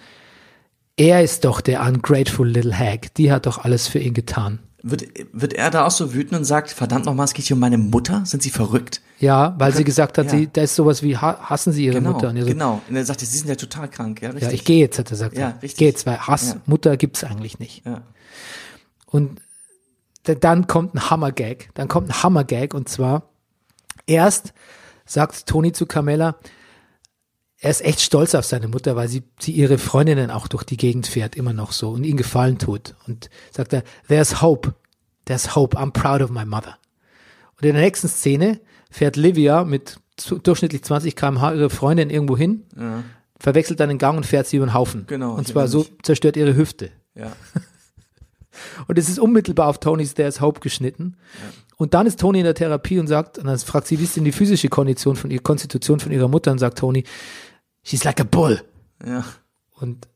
[0.97, 3.15] er ist doch der ungrateful little hag.
[3.15, 4.61] Die hat doch alles für ihn getan.
[4.85, 7.61] Wird, wird er da auch so wütend und sagt, verdammt nochmal, es geht hier um
[7.61, 8.23] meine Mutter?
[8.27, 9.01] Sind sie verrückt?
[9.21, 10.31] Ja, weil sie gesagt hat, ja.
[10.33, 12.31] sie, da ist sowas wie, ha- hassen Sie Ihre Genau, Mutter?
[12.31, 12.83] Und so, genau.
[12.89, 14.49] Und er sagt, sie sind ja total krank, ja, richtig.
[14.49, 15.39] Ja, ich gehe jetzt, hat er gesagt.
[15.39, 15.79] Ja, Ich richtig.
[15.79, 16.61] gehe jetzt, weil Hass, Ja.
[16.67, 17.87] Mutter gibt's eigentlich nicht.
[17.87, 18.03] Ja.
[19.07, 19.41] Und
[20.25, 21.69] dann kommt ein Hammergag.
[21.75, 23.31] Dann kommt ein Hammergag und zwar
[24.07, 24.53] erst
[25.07, 26.35] sagt Toni zu Carmella,
[27.63, 30.77] er ist echt stolz auf seine Mutter, weil sie, sie ihre Freundinnen auch durch die
[30.77, 32.97] Gegend fährt, immer noch so und ihnen Gefallen tut.
[33.07, 34.75] Und sagt er, there's hope.
[35.27, 35.79] There's hope.
[35.79, 36.77] I'm proud of my mother.
[37.57, 38.61] Und in der nächsten Szene
[38.91, 40.01] fährt Livia mit
[40.43, 42.65] durchschnittlich 20 km/h ihre Freundin irgendwo hin,
[43.39, 45.05] verwechselt dann den Gang und fährt sie über den Haufen.
[45.07, 46.91] Genau, Und zwar so zerstört ihre Hüfte.
[47.15, 47.31] Ja.
[48.87, 51.17] Und es ist unmittelbar auf Tonys There's Hope geschnitten.
[51.77, 54.17] Und dann ist Tony in der Therapie und sagt, und dann fragt sie, wie ist
[54.17, 56.53] denn die physische Kondition von ihrer Konstitution von ihrer Mutter?
[56.53, 57.05] Und sagt Tony,
[57.83, 58.63] she's like a bull.
[59.05, 59.25] Ja.
[59.73, 60.09] Und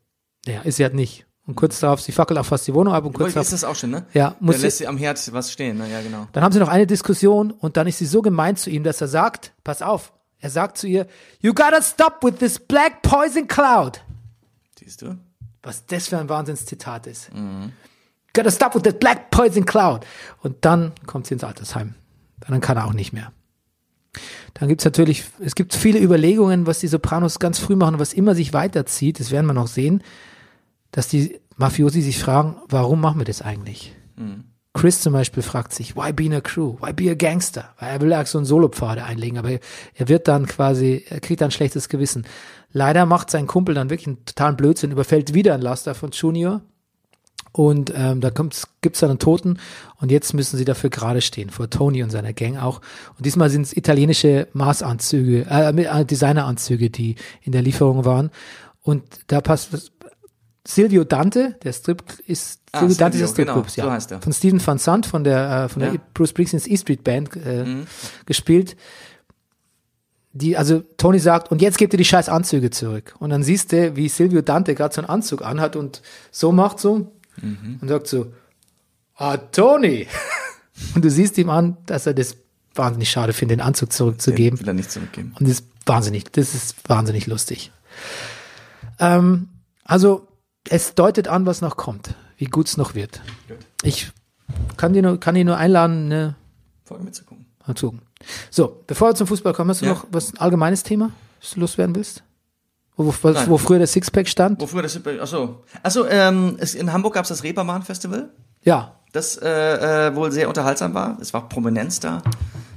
[0.46, 1.26] ja, ist sie halt nicht.
[1.46, 3.64] Und kurz darauf, sie fackelt auch fast die Wohnung ab und kurz Ist darauf, das
[3.64, 4.04] auch schon, ne?
[4.12, 5.88] ja, muss sie, lässt sie am Herd was stehen, ne?
[5.90, 6.26] Ja, genau.
[6.32, 9.00] dann haben sie noch eine Diskussion und dann ist sie so gemein zu ihm, dass
[9.00, 11.06] er sagt, pass auf, er sagt zu ihr,
[11.40, 14.00] you gotta stop with this black poison cloud.
[14.78, 15.16] Siehst du?
[15.62, 17.30] Was das für ein Wahnsinnszitat ist.
[18.32, 20.04] Gotta stop with that black poison cloud.
[20.42, 21.94] Und dann kommt sie ins Altersheim.
[22.40, 23.32] Dann kann er auch nicht mehr.
[24.54, 28.34] Dann gibt's natürlich, es gibt viele Überlegungen, was die Sopranos ganz früh machen, was immer
[28.34, 30.02] sich weiterzieht, das werden wir noch sehen,
[30.90, 33.94] dass die Mafiosi sich fragen, warum machen wir das eigentlich?
[34.74, 36.76] Chris zum Beispiel fragt sich, why be in a crew?
[36.80, 37.74] Why be a gangster?
[37.78, 41.40] Weil er will ja so einen Solopfade einlegen, aber er wird dann quasi, er kriegt
[41.40, 42.26] dann schlechtes Gewissen.
[42.72, 46.60] Leider macht sein Kumpel dann wirklich einen totalen Blödsinn, überfällt wieder ein Laster von Junior
[47.56, 49.58] und ähm, da kommt's, gibt's dann einen Toten
[49.98, 52.82] und jetzt müssen sie dafür gerade stehen, vor Tony und seiner Gang auch.
[53.16, 58.30] Und diesmal sind es italienische Maßanzüge, äh, äh, Designeranzüge, die in der Lieferung waren.
[58.82, 59.90] Und da passt
[60.68, 64.00] Silvio Dante, der Strip ist Ah, Silvio Dante ist der genau, Stripclubs, ja.
[64.00, 64.20] so.
[64.20, 65.94] Von Stephen Van Sant von der äh, von der Ja.
[65.94, 66.02] Mhm.
[66.12, 67.64] Bruce Springsteens E Street Band äh,
[68.26, 68.76] gespielt.
[70.32, 73.14] die, also Tony sagt, und jetzt gebt ihr die scheiß Anzüge zurück.
[73.18, 76.80] Und dann siehst du, wie Silvio Dante gerade so einen Anzug anhat und so macht
[76.80, 77.12] so
[77.42, 78.32] und sagt so,
[79.16, 80.06] ah, Tony.
[80.94, 82.36] und du siehst ihm an, dass er das
[82.74, 84.60] wahnsinnig schade findet, den Anzug zurückzugeben.
[84.60, 85.34] Will er nicht zurückgeben.
[85.38, 87.72] Und das ist wahnsinnig, das ist wahnsinnig lustig.
[88.98, 89.48] Ähm,
[89.84, 90.28] also,
[90.68, 93.20] es deutet an, was noch kommt, wie gut es noch wird.
[93.82, 94.10] Ich
[94.76, 96.34] kann dir nur, kann dir nur einladen, ne,
[96.84, 97.46] Folge mitzugucken.
[98.50, 99.92] So, bevor wir zum Fußball kommen, hast du Ja.
[99.94, 101.10] noch was ein allgemeines Thema,
[101.40, 102.22] das du loswerden willst?
[102.96, 103.44] Wo, wo, Nein.
[103.50, 104.60] wo früher der Sixpack stand?
[104.60, 105.62] Wofür das, achso.
[105.82, 108.30] Achso, ähm, es, in Hamburg gab es das Reeperbahn Festival.
[108.62, 111.16] Ja, das äh, äh, wohl sehr unterhaltsam war.
[111.20, 112.22] Es war Prominenz da.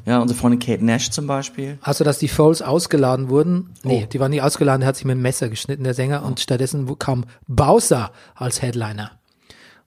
[0.05, 1.77] Ja, unsere Freundin Kate Nash zum Beispiel.
[1.81, 3.73] also dass die Foles ausgeladen wurden.
[3.83, 4.09] Nee, Oh.
[4.11, 6.87] die waren nicht ausgeladen, der hat sich mit dem Messer geschnitten, der Sänger, und stattdessen
[6.89, 9.11] wo- kam Bowser als Headliner.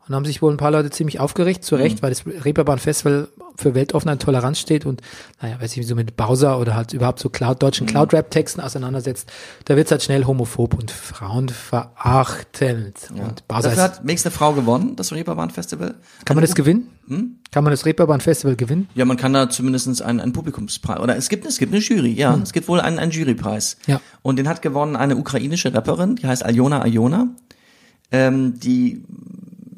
[0.09, 1.81] Und haben sich wohl ein paar Leute ziemlich aufgeregt, zu Mhm.
[1.83, 5.01] Recht, weil das Reeperbahn Festival für weltoffene Toleranz steht und,
[5.41, 7.61] naja, weiß ich, wie so mit Bowser oder halt überhaupt so Cloud, Mhm.
[7.61, 9.31] deutschen Cloud-Rap-Texten auseinandersetzt,
[9.67, 13.11] da wird's halt schnell homophob und frauenverachtend.
[13.11, 15.95] Und Bowser Dafür hat eine Frau gewonnen, das Reeperbahn Festival.
[16.25, 16.89] kann man das gewinnen?
[17.09, 17.37] Hm?
[17.51, 18.89] Kann man das Reeperbahn Festival gewinnen?
[18.95, 22.13] Ja, man kann da zumindest einen, einen Publikumspreis, oder es gibt, es gibt eine Jury,
[22.13, 23.77] ja, es gibt wohl einen, einen Jurypreis.
[23.87, 24.01] Ja.
[24.23, 27.29] Und den hat gewonnen eine ukrainische Rapperin, die heißt Aljona Aljona,
[28.11, 29.05] ähm, die,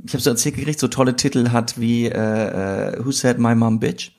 [0.05, 3.55] ich habe so erzählt gekriegt, so tolle Titel hat wie äh, äh, Who Said My
[3.55, 4.13] Mom Bitch.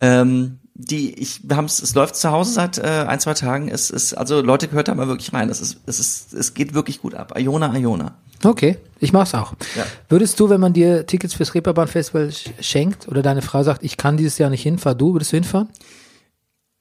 [0.00, 3.68] Ähm, die, ich, wir haben es, läuft zu Hause seit äh, ein, zwei Tagen.
[3.68, 5.48] Es ist, also Leute gehört da mal wirklich rein.
[5.48, 7.38] Es ist, es ist, es geht wirklich gut ab.
[7.38, 8.18] Iona, Iona.
[8.44, 9.54] Okay, ich mach's auch.
[9.74, 9.86] Ja.
[10.10, 13.82] Würdest du, wenn man dir Tickets fürs Reeperbahn Festival sch- schenkt oder deine Frau sagt,
[13.82, 15.70] ich kann dieses Jahr nicht hinfahren, du, würdest du hinfahren?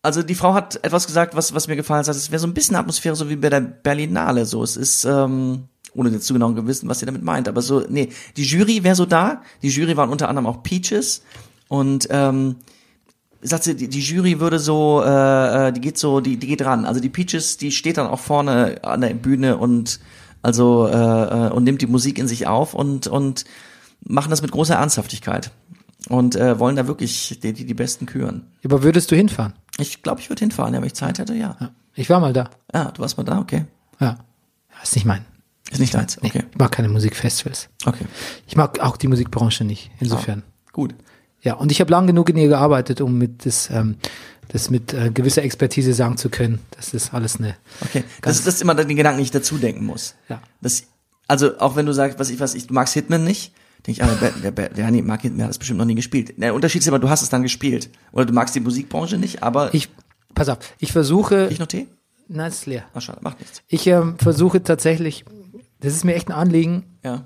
[0.02, 2.14] Also die Frau hat etwas gesagt, was, was mir gefallen hat.
[2.14, 4.46] Es wäre so ein bisschen Atmosphäre, so wie bei der Berlinale.
[4.46, 7.62] So, es ist, ähm, ohne jetzt zu genau zu wissen, was sie damit meint, aber
[7.62, 9.42] so, nee, die Jury wäre so da.
[9.62, 11.24] Die Jury waren unter anderem auch Peaches
[11.68, 12.58] und ähm,
[13.42, 16.64] sagt sie, die, die Jury würde so, äh, äh, die geht so, die, die geht
[16.64, 16.86] ran.
[16.86, 20.00] Also die Peaches, die steht dann auch vorne an der Bühne und
[20.42, 20.92] also äh,
[21.48, 23.46] äh, und nimmt die Musik in sich auf und und
[24.04, 25.52] machen das mit großer Ernsthaftigkeit
[26.10, 28.48] und äh, wollen da wirklich die, die, die besten küren.
[28.64, 29.54] Aber würdest du hinfahren?
[29.78, 31.58] Ich glaube, ich würde hinfahren, ja, wenn ich Zeit hätte, ja.
[31.60, 31.72] Ja.
[31.96, 32.50] Ich war mal da.
[32.72, 33.66] Ah, du warst mal da, okay.
[34.00, 34.08] Ja.
[34.08, 35.26] ja ist nicht mein.
[35.72, 36.44] Ist nicht deins, Nee, okay.
[36.52, 37.70] Ich mag keine Musikfestivals.
[37.86, 38.06] Okay.
[38.48, 40.44] Ich mag auch die Musikbranche nicht, insofern.
[40.72, 40.94] Gut.
[41.42, 43.98] Ja, und ich habe lang genug in ihr gearbeitet, um mit das, ähm,
[44.50, 46.60] das mit äh, gewisser Expertise sagen zu können.
[46.72, 47.56] Das ist alles eine.
[47.82, 48.04] Okay.
[48.22, 50.16] Das ist, das immer den Gedanken, den ich dazu denken muss.
[50.30, 50.42] Ja.
[50.62, 50.84] Das,
[51.28, 53.54] also, auch wenn du sagst, was ich, was ich, du magst Hitman nicht,
[53.86, 55.96] denke ich, ah, der, der, der, der nee, mag Hitman, hat das bestimmt noch nie
[55.96, 56.34] gespielt.
[56.38, 57.90] Der Unterschied ist immer, du hast es dann gespielt.
[58.12, 59.74] Oder du magst die Musikbranche nicht, aber.
[59.74, 59.90] Ich,
[60.34, 61.48] pass auf, ich versuche.
[61.52, 61.88] ich noch Tee?
[62.28, 62.86] Nein, es ist leer.
[62.94, 63.62] Ach, schade, macht nichts.
[63.68, 65.26] Ich ähm, versuche tatsächlich,
[65.80, 67.26] das ist mir echt ein Anliegen, Ja.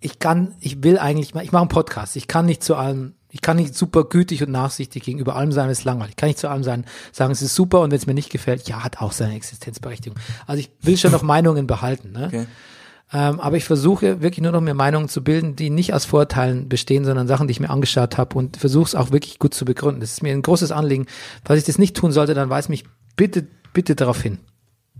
[0.00, 3.14] ich kann, ich will eigentlich mal, ich mache einen Podcast, ich kann nicht zu allem,
[3.30, 6.10] ich kann nicht super gütig und nachsichtig gegenüber allem sein, es langweilig.
[6.12, 8.30] Ich kann nicht zu allem sein, sagen, es ist super und wenn es mir nicht
[8.30, 10.18] gefällt, ja, hat auch seine Existenzberechtigung.
[10.46, 12.26] Also ich will schon noch Meinungen behalten, ne?
[12.28, 12.46] Okay.
[13.10, 16.68] Ähm, aber ich versuche wirklich nur noch mir Meinungen zu bilden, die nicht aus Vorteilen
[16.68, 19.64] bestehen, sondern Sachen, die ich mir angeschaut habe und versuche es auch wirklich gut zu
[19.64, 20.00] begründen.
[20.02, 21.06] Das ist mir ein großes Anliegen.
[21.44, 22.84] Falls ich das nicht tun sollte, dann weis mich
[23.16, 24.38] bitte, bitte darauf hin.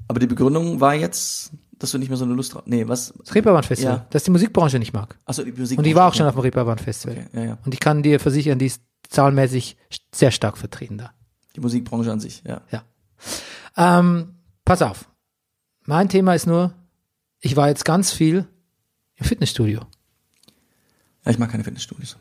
[0.07, 2.63] Aber die Begründung war jetzt, dass du nicht mehr so eine Lust drauf.
[2.67, 3.13] Nee, was?
[3.19, 4.07] Das Reeperbahn-Festival, Ja.
[4.11, 5.17] dass die Musikbranche nicht mag.
[5.25, 5.79] Achso, die Musik.
[5.79, 7.17] Und ich war auch schon auf dem Reeperbahn-Festival.
[7.29, 7.59] Okay, ja, ja.
[7.65, 9.77] Und ich kann dir versichern, die ist zahlenmäßig
[10.15, 11.13] sehr stark vertreten da.
[11.57, 12.61] Die Musikbranche an sich, ja.
[12.71, 12.83] Ja.
[13.77, 15.09] Ähm, pass auf.
[15.87, 16.75] Mein Thema ist nur,
[17.41, 18.47] ich war jetzt ganz viel
[19.17, 19.81] im Fitnessstudio.
[21.25, 22.17] Ja, ich mag keine Fitnessstudios.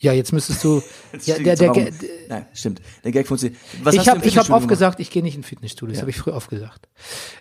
[0.00, 0.82] Ja, jetzt müsstest du.
[1.24, 1.92] Ja, der, der, der,
[2.28, 2.80] Nein, stimmt.
[3.04, 3.60] Der Gag funktioniert.
[3.82, 5.98] Was ich habe ich hab oft gesagt, ich gehe nicht in Fitnessstudios.
[5.98, 6.02] Ja.
[6.02, 6.88] Habe ich früher oft gesagt.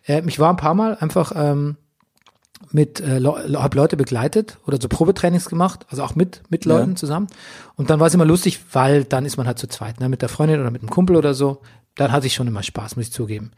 [0.06, 1.78] Ähm, ich war ein paar Mal einfach ähm,
[2.72, 6.78] mit äh, Le hab Leute begleitet oder so Probetrainings gemacht, also auch mit mit Ja.
[6.78, 7.28] Leuten zusammen.
[7.76, 10.22] Und dann war es immer lustig, weil dann ist man halt zu zweit, ne, mit
[10.22, 11.62] der Freundin oder mit einem Kumpel oder so.
[11.96, 13.52] Dann hatte ich schon immer Spaß, muss ich zugeben.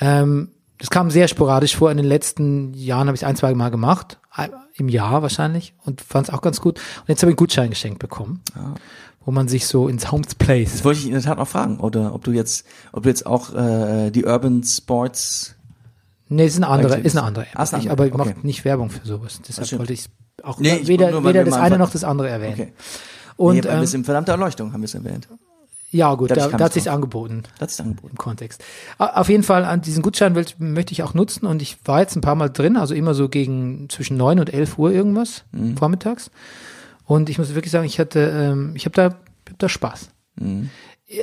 [0.00, 1.90] Ähm, das kam sehr sporadisch vor.
[1.90, 4.18] In den letzten Jahren habe ich es ein, zwei Mal gemacht,
[4.74, 6.78] im Jahr wahrscheinlich, und fand es auch ganz gut.
[6.78, 8.42] Und jetzt habe ich einen Gutschein geschenkt bekommen,
[9.24, 11.80] wo man sich so ins Homes Place Das wollte ich in der Tat noch fragen,
[11.80, 15.54] oder ob du jetzt, ob du jetzt auch äh, die Urban Sports
[16.28, 17.62] Nee, ist eine andere, ist eine andere App.
[17.62, 18.38] Ist eine ich, andere, aber ich mache okay.
[18.42, 19.40] nicht Werbung für sowas.
[19.46, 20.06] Deshalb wollte ich
[20.42, 22.54] auch Nee, ich- weder, weil weder das eine noch das andere erwähnen.
[22.54, 22.72] Okay.
[23.36, 25.28] Und nee, weil wir ähm, sind verdammte Erleuchtung, haben wir es erwähnt.
[25.90, 26.86] Ja gut, da, da es hat drauf.
[26.88, 28.12] angeboten Das ist angeboten.
[28.12, 28.62] im Kontext.
[28.98, 32.16] Auf jeden Fall an diesen Gutschein will, möchte ich auch nutzen und ich war jetzt
[32.16, 35.76] ein paar Mal drin, also immer so gegen zwischen neun und elf Uhr irgendwas Mhm.
[35.76, 36.30] vormittags.
[37.04, 40.08] Und ich muss wirklich sagen, ich hatte, ähm, ich habe da, hab da Spaß.
[40.40, 40.70] Mhm.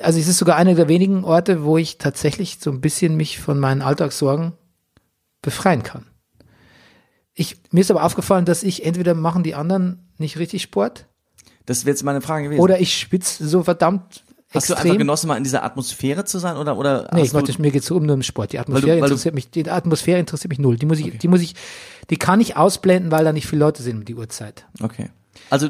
[0.02, 3.40] Also es ist sogar einer der wenigen Orte, wo ich tatsächlich so ein bisschen mich
[3.40, 4.54] von meinen Alltagssorgen
[5.42, 6.06] befreien kann.
[7.34, 11.08] Ich, mir ist aber aufgefallen, dass ich entweder machen die anderen nicht richtig Sport
[11.66, 12.62] Das wäre jetzt meine Frage gewesen.
[12.62, 14.24] oder ich schwitze so verdammt
[14.54, 14.98] Hast du einfach extrem.
[15.00, 17.90] genossen, mal in dieser Atmosphäre zu sein oder oder Nee, ich wollte, du, mir geht's
[17.92, 18.54] um den Sport.
[18.54, 20.78] Die Atmosphäre weil du- interessiert mich, die Atmosphäre interessiert mich null.
[20.78, 21.56] Die muss ich, die muss ich,
[22.10, 24.66] die kann ich ausblenden, weil da nicht viele Leute sind um die Uhrzeit.
[24.82, 25.10] Okay.
[25.50, 25.70] Also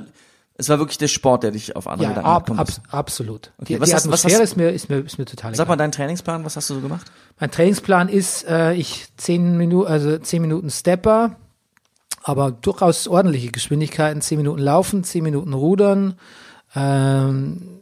[0.55, 3.51] es war wirklich der Sport, der dich auf andere Ja, Gedanken ab, ab, absolut.
[3.57, 5.55] Okay, Die, was die hast- was Atmosphäre hast- ist mir, ist mir, ist mir total
[5.55, 5.73] Sag egal.
[5.73, 7.11] mal deinen Trainingsplan, was hast du so gemacht?
[7.39, 11.37] Mein Trainingsplan ist, äh, ich zehn Minuten, also zehn Minuten Stepper,
[12.21, 14.21] aber durchaus ordentliche Geschwindigkeiten.
[14.21, 16.15] Zehn Minuten Laufen, zehn Minuten Rudern,
[16.75, 17.81] ähm,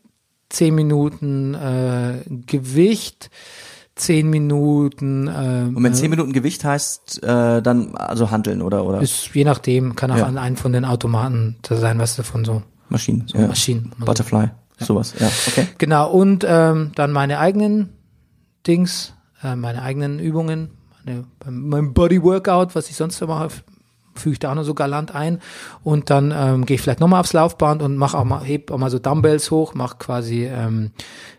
[0.52, 3.30] zehn Minuten äh, Gewicht,
[3.96, 5.30] zehn Minuten.
[5.34, 9.44] Ähm, Und wenn 10 Minuten Gewicht heißt, äh, dann also Handeln oder oder ist je
[9.44, 10.26] nachdem, kann auch Ja.
[10.26, 12.64] an einem von den Automaten da sein, was davon so.
[12.90, 13.48] Maschinen, So ja.
[13.48, 13.92] Maschinen.
[14.00, 14.50] Butterfly,
[14.80, 15.14] sowas.
[15.20, 15.68] Ja, okay.
[15.78, 17.90] Genau, und ähm, dann meine eigenen
[18.68, 20.70] Dings, äh, meine eigenen Übungen,
[21.06, 23.64] meine, mein Body-Workout, was ich sonst so mache, f-
[24.16, 25.40] füge ich da auch noch so galant ein.
[25.84, 28.78] Und dann ähm, gehe ich vielleicht nochmal aufs Laufband und mache auch mal, heb auch
[28.78, 30.92] mal so Dumbbells hoch, mache quasi, ähm,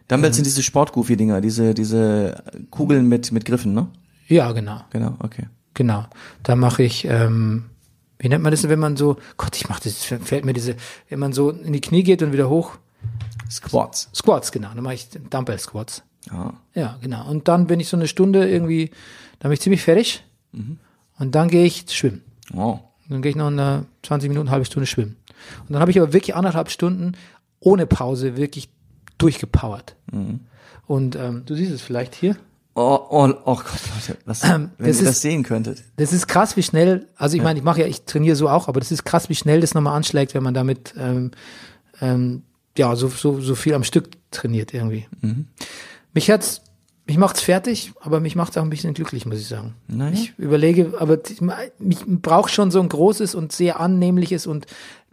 [0.09, 3.89] Dumbbells sind diese Sportgoofy-Dinger, diese diese Kugeln mit mit Griffen, ne?
[4.29, 5.47] ja, genau, Genau, okay.
[5.75, 6.07] genau.
[6.43, 7.65] Da mache ich, ähm,
[8.19, 10.77] wie nennt man das, denn, wenn man so, Gott, ich mache das, fällt mir diese,
[11.09, 12.77] wenn man so in die Knie geht und wieder hoch,
[13.51, 14.09] Squats.
[14.15, 16.03] Squats, genau, dann mache ich Dumbbell-Squats.
[16.31, 16.55] Ja.
[16.75, 17.29] Ja, genau.
[17.29, 18.91] Und dann bin ich so eine Stunde irgendwie,
[19.41, 20.25] dann bin ich ziemlich fertig.
[21.19, 22.23] Und dann gehe ich schwimmen.
[22.55, 22.79] Oh.
[23.09, 25.17] Dann gehe ich noch eine 20 Minuten, halbe Stunde schwimmen.
[25.61, 27.13] Und dann habe ich aber wirklich anderthalb Stunden
[27.61, 28.69] ohne Pause wirklich
[29.19, 29.97] durchgepowert.
[30.87, 32.37] Und ähm, du siehst es vielleicht hier.
[32.75, 35.85] Oh, oh, oh Gott, Leute, was, wenn das ihr das ist- sehen könntet.
[35.97, 38.67] Das ist krass, wie schnell, also ich meine, ich mache ja, ich trainiere so auch,
[38.69, 41.33] aber das ist krass, wie schnell das nochmal anschlägt, wenn man damit ähm,
[42.01, 42.43] ähm,
[42.79, 45.07] ja so, so, so viel am Stück trainiert irgendwie.
[46.15, 46.63] Mich hat's,
[47.07, 49.75] mich macht's fertig, aber mich macht's auch ein bisschen glücklich, muss ich sagen.
[49.89, 50.13] Naja.
[50.15, 51.41] Ich überlege, aber ich
[52.07, 54.67] brauche schon so ein großes und sehr annehmliches und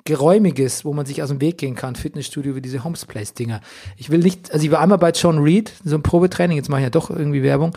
[0.05, 3.61] geräumiges, wo man sich aus dem Weg gehen kann, Fitnessstudio wie diese Homes Place Dinger.
[3.97, 6.81] Ich will nicht, also ich war einmal bei John Reed, so ein Probetraining, jetzt mache
[6.81, 7.75] ich ja doch irgendwie Werbung.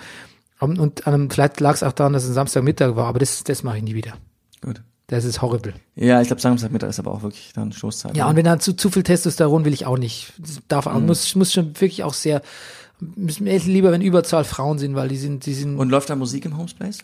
[0.61, 3.19] Und, und an einem, vielleicht lag es auch daran, dass es ein Samstagmittag war, aber
[3.19, 4.13] das, das mache ich nie wieder.
[4.61, 4.83] Gut.
[5.09, 5.75] Das ist horrible.
[5.95, 8.17] Ja, ich glaube Samstagmittag ist aber auch wirklich dann Stoßzeit.
[8.17, 8.31] Ja, ne?
[8.31, 10.33] und wenn dann zu, zu viel Testosteron will ich auch nicht.
[10.39, 12.41] Das darf auch, muss, muss schon wirklich auch sehr,
[13.17, 16.17] müssen mir lieber, wenn Überzahl Frauen sind, weil die sind, die sind, Und läuft da
[16.17, 16.99] Musik im Homespace?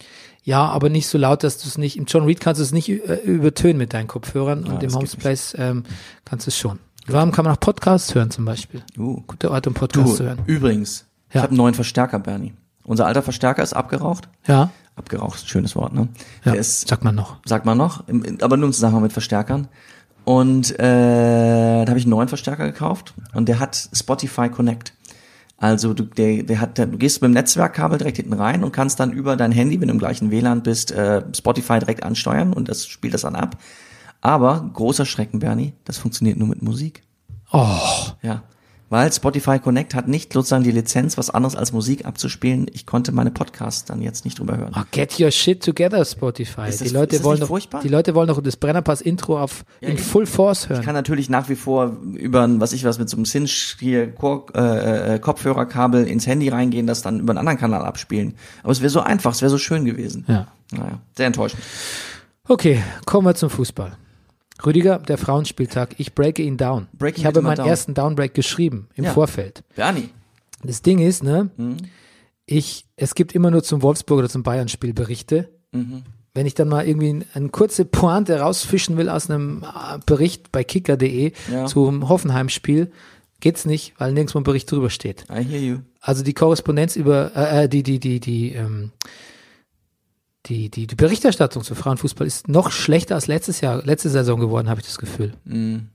[0.44, 2.72] ja, aber nicht so laut, dass du es nicht, im John Reed kannst du es
[2.72, 5.82] nicht äh, übertönen mit deinen Kopfhörern und im das geht Homespace ähm,
[6.24, 6.78] kannst du es schon.
[7.06, 8.82] Warum kann man auch Podcasts hören zum Beispiel?
[8.98, 9.22] Uh.
[9.26, 10.40] Guter Ort, um Podcasts zu hören.
[10.46, 11.40] übrigens, ich Ja.
[11.42, 12.52] habe einen neuen Verstärker, Bernie.
[12.84, 14.28] Unser alter Verstärker ist abgeraucht.
[14.46, 16.08] Ja, Abgeraucht, schönes Wort, ne?
[16.44, 17.36] ja, Der ist, sagt man noch.
[17.44, 19.68] sagt man noch, im- im- aber nur im Zusammenhang mit Verstärkern.
[20.24, 24.92] Und äh, da habe ich einen neuen Verstärker gekauft und der hat Spotify Connect.
[25.60, 28.72] Also du, der, der hat, der, du gehst mit dem Netzwerkkabel direkt hinten rein und
[28.72, 32.52] kannst dann über dein Handy, wenn du im gleichen WLAN bist, äh, Spotify direkt ansteuern
[32.52, 33.58] und das spielt das dann ab.
[34.20, 37.02] Aber großer Schrecken, Bernie, das funktioniert nur mit Musik.
[37.52, 38.42] Oh, Ja.
[38.90, 42.66] Weil Spotify Connect hat nicht sozusagen die Lizenz, was anderes als Musik abzuspielen.
[42.72, 44.72] Ich konnte meine Podcasts dann jetzt nicht drüber hören.
[44.74, 46.68] oh, get your shit together, Spotify.
[46.68, 47.82] Ist das- die Leute ist das wollen doch, furchtbar?
[47.82, 50.80] die Leute wollen doch das Brennerpass-Intro auf in ich- Full Force hören.
[50.80, 53.76] Ich kann natürlich nach wie vor über ein, was ich was mit so einem Cinch
[53.78, 58.36] hier Chor, äh, äh, Kopfhörerkabel ins Handy reingehen, das dann über einen anderen Kanal abspielen.
[58.62, 60.24] Aber es wäre so einfach, es wäre so schön gewesen.
[60.28, 60.46] Ja.
[60.72, 61.62] Naja, sehr enttäuschend.
[62.48, 63.92] Okay, kommen wir zum Fußball.
[64.64, 66.88] Rüdiger, der Frauenspieltag, ich breake ihn down.
[66.92, 67.66] Break ich habe meinen down.
[67.68, 69.12] ersten Downbreak geschrieben im Ja.
[69.12, 69.62] Vorfeld.
[69.76, 70.08] Bernie.
[70.62, 71.76] Das Ding ist, ne, Mhm.
[72.46, 75.48] ich, es gibt immer nur zum Wolfsburg oder zum Bayern-Spiel Berichte.
[75.72, 76.02] Mhm.
[76.34, 80.52] Wenn ich dann mal irgendwie ein- eine kurze Pointe rausfischen will aus einem äh, Bericht
[80.52, 81.66] bei kicker.de Ja.
[81.66, 82.90] zum Hoffenheim-Spiel,
[83.40, 85.24] geht's nicht, weil nirgendwo ein Bericht drüber steht.
[85.30, 85.76] I hear you.
[86.00, 88.92] Also die Korrespondenz über äh, äh, die die die die ähm,
[90.46, 94.68] die, die die Berichterstattung zu Frauenfußball ist noch schlechter als letztes Jahr, letzte Saison geworden,
[94.68, 95.34] habe ich das Gefühl.
[95.44, 95.88] Mhm.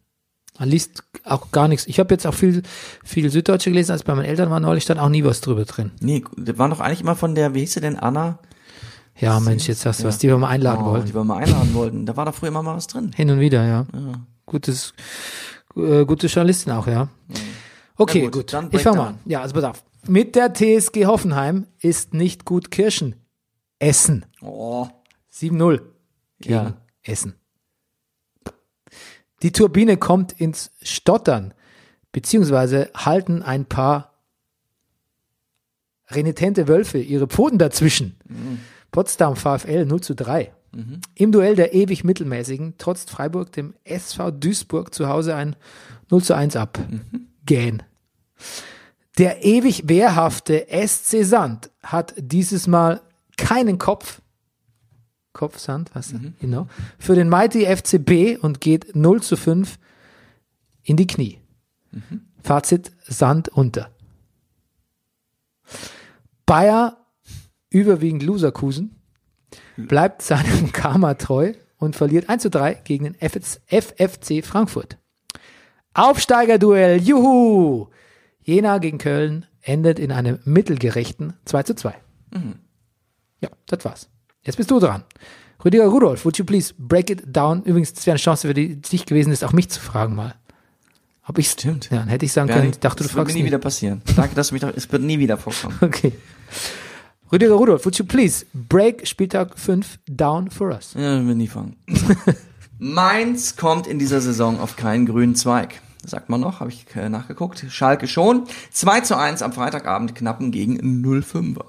[0.60, 1.88] Man liest auch gar nichts.
[1.88, 2.62] Ich habe jetzt auch viel
[3.04, 5.92] viel Süddeutsche gelesen, als bei meinen Eltern war neulich stand auch nie was drüber drin.
[6.00, 8.38] Nee, das war doch eigentlich immer von der, wie hieß sie denn, Anna?
[9.20, 11.08] Ja, Mensch, jetzt hast du was, die wir mal einladen Oh, wollten.
[11.08, 12.06] die wir mal einladen wollten.
[12.06, 13.12] Da war doch früher immer mal was drin.
[13.16, 13.86] Hin und wieder, ja.
[14.46, 14.94] Gutes,
[15.76, 17.10] äh, gute Journalistin auch, ja.
[17.96, 18.54] Okay, Na gut, gut.
[18.54, 19.20] dann Ich fange mal an.
[19.26, 19.84] Ja, also pass auf.
[20.08, 23.16] Mit der TSG Hoffenheim ist nicht gut Kirschen.
[23.84, 24.26] Essen.
[24.42, 24.88] Oh.
[25.32, 25.82] 7-0
[26.40, 26.78] gegen Ja.
[27.04, 27.36] Essen.
[29.42, 31.54] Die Turbine kommt ins Stottern,
[32.14, 34.14] beziehungsweise halten ein paar
[36.08, 38.16] renitente Wölfe ihre Pfoten dazwischen.
[38.92, 40.54] Potsdam VfL 0 zu 3.
[41.16, 45.56] Im Duell der ewig mittelmäßigen trotzt Freiburg dem SV Duisburg zu Hause ein
[46.10, 46.80] 0 zu 1 ab.
[47.46, 47.84] Gähn.
[49.18, 53.02] Der ewig wehrhafte SC Sand hat dieses Mal
[53.44, 54.22] keinen Kopf.
[55.34, 56.14] Kopf Sand, was?
[56.14, 56.36] Mhm.
[56.40, 56.68] Genau.
[56.98, 59.78] Für den Mighty FCB und geht 0 zu 5
[60.84, 61.40] in die Knie.
[61.92, 62.22] Mhm.
[62.42, 63.90] Fazit, Sand unter.
[66.46, 66.98] Bayer,
[67.70, 68.96] überwiegend Loserkusen,
[69.78, 74.98] bleibt seinem Karma treu und verliert 1 zu 3 gegen den FFC Frankfurt.
[75.94, 77.88] Aufsteigerduell, juhu!
[78.42, 81.96] Jena gegen Köln endet in einem mittelgerechten 2 zu 2.
[83.44, 84.10] Ja, das war's.
[84.44, 85.04] Jetzt bist du dran.
[85.64, 87.62] Rüdiger Rudolf, would you please break it down?
[87.64, 90.36] Übrigens, das wäre eine Chance für dich gewesen, ist auch mich zu fragen mal.
[91.26, 91.90] Ob ich Stimmt.
[91.90, 93.60] Ja, dann hätte ich sagen Ja, können, ich dachte, du das wird fragst nie wieder
[93.60, 94.02] passieren.
[94.16, 95.78] Danke, dass du mich doch, es wird nie wieder vorkommen.
[95.82, 96.14] Okay.
[97.32, 100.94] Rüdiger Rudolf, would you please break Spieltag 5 down for us?
[100.96, 101.76] Ja, wir nie fangen.
[102.78, 105.82] Mainz kommt in dieser Saison auf keinen grünen Zweig.
[106.06, 107.66] Sagt man noch, habe ich äh, nachgeguckt.
[107.70, 108.44] Schalke schon.
[108.72, 111.66] 2 zu 1 am Freitagabend knappen gegen 05er.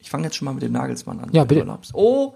[0.00, 1.28] Ich fange jetzt schon mal mit dem Nagelsmann an.
[1.32, 1.60] Ja, bitte.
[1.60, 1.90] Urlaubs.
[1.94, 2.34] Oh,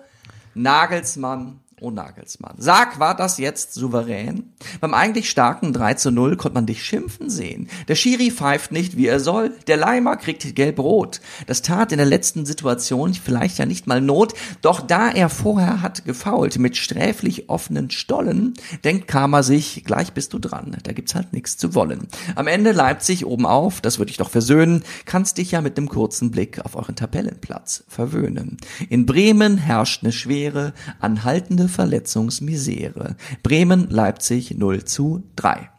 [0.54, 1.60] Nagelsmann.
[1.80, 2.54] Oh, Nagelsmann.
[2.58, 4.52] Sag, war das jetzt souverän?
[4.80, 7.68] Beim eigentlich starken 3 zu 0 konnte man dich schimpfen sehen.
[7.88, 9.52] Der Schiri pfeift nicht, wie er soll.
[9.66, 11.20] Der Leimer kriegt gelb-rot.
[11.46, 14.34] Das tat in der letzten Situation vielleicht ja nicht mal Not.
[14.62, 18.54] Doch da er vorher hat gefault mit sträflich offenen Stollen,
[18.84, 20.76] denkt Karma sich, gleich bist du dran.
[20.84, 22.06] Da gibt's halt nichts zu wollen.
[22.36, 25.88] Am Ende Leipzig oben auf, das würde ich doch versöhnen, kannst dich ja mit einem
[25.88, 28.58] kurzen Blick auf euren Tabellenplatz verwöhnen.
[28.88, 33.16] In Bremen herrscht eine schwere, anhaltende Verletzungsmisere.
[33.42, 35.70] Bremen, Leipzig 0 zu 3.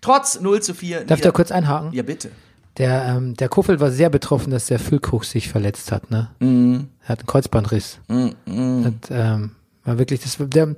[0.00, 1.04] Trotz 0 zu 4.
[1.04, 1.92] Darf ich da kurz einhaken?
[1.92, 2.30] Ja, bitte.
[2.76, 6.30] Der, ähm, der Kofeld war sehr betroffen, dass der Füllkrug sich verletzt hat, ne?
[6.38, 6.88] Mhm.
[7.02, 7.98] Er hat einen Kreuzbandriss.
[8.08, 9.50] Hat, ähm,
[9.84, 10.74] war wirklich, das, der,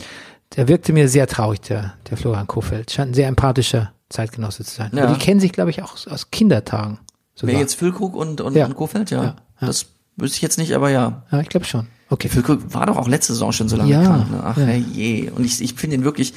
[0.57, 2.91] der wirkte mir sehr traurig, der, der Florian Kofeld.
[2.91, 4.91] Scheint ein sehr empathischer Zeitgenosse zu sein.
[4.95, 5.05] Ja.
[5.05, 6.99] Aber die kennen sich, glaube ich, auch aus Kindertagen.
[7.35, 7.55] Sogar.
[7.55, 8.65] Wer jetzt Füllkrug und, und, Ja.
[8.67, 9.11] und Kofeld?
[9.11, 9.23] Ja.
[9.23, 9.67] Ja, ja.
[9.67, 9.87] Das
[10.17, 11.23] wüsste ich jetzt nicht, aber ja.
[11.31, 11.87] Ja, ich glaube schon.
[12.11, 12.29] Okay.
[12.29, 14.31] Füllkrug war doch auch letzte Saison schon so lange Ja, krank.
[14.31, 14.41] Ne?
[14.45, 14.69] Ach ja.
[14.75, 15.31] je.
[15.31, 16.35] Und ich, ich finde ihn wirklich,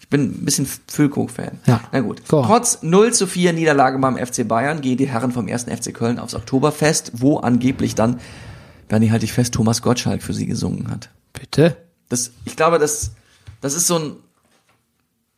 [0.00, 1.58] ich bin ein bisschen Füllkrug-Fan.
[1.66, 1.80] Ja.
[1.92, 2.26] Na gut.
[2.28, 2.42] Go.
[2.42, 5.64] Trotz 0 zu 4 Niederlage beim FC Bayern gehen die Herren vom 1.
[5.64, 8.18] FC Köln aufs Oktoberfest, wo angeblich dann,
[8.88, 11.10] Bernie, halte ich fest, Thomas Gottschalk für sie gesungen hat.
[11.34, 11.76] Bitte?
[12.08, 13.10] Das, ich glaube, das,
[13.60, 14.12] das ist so ein,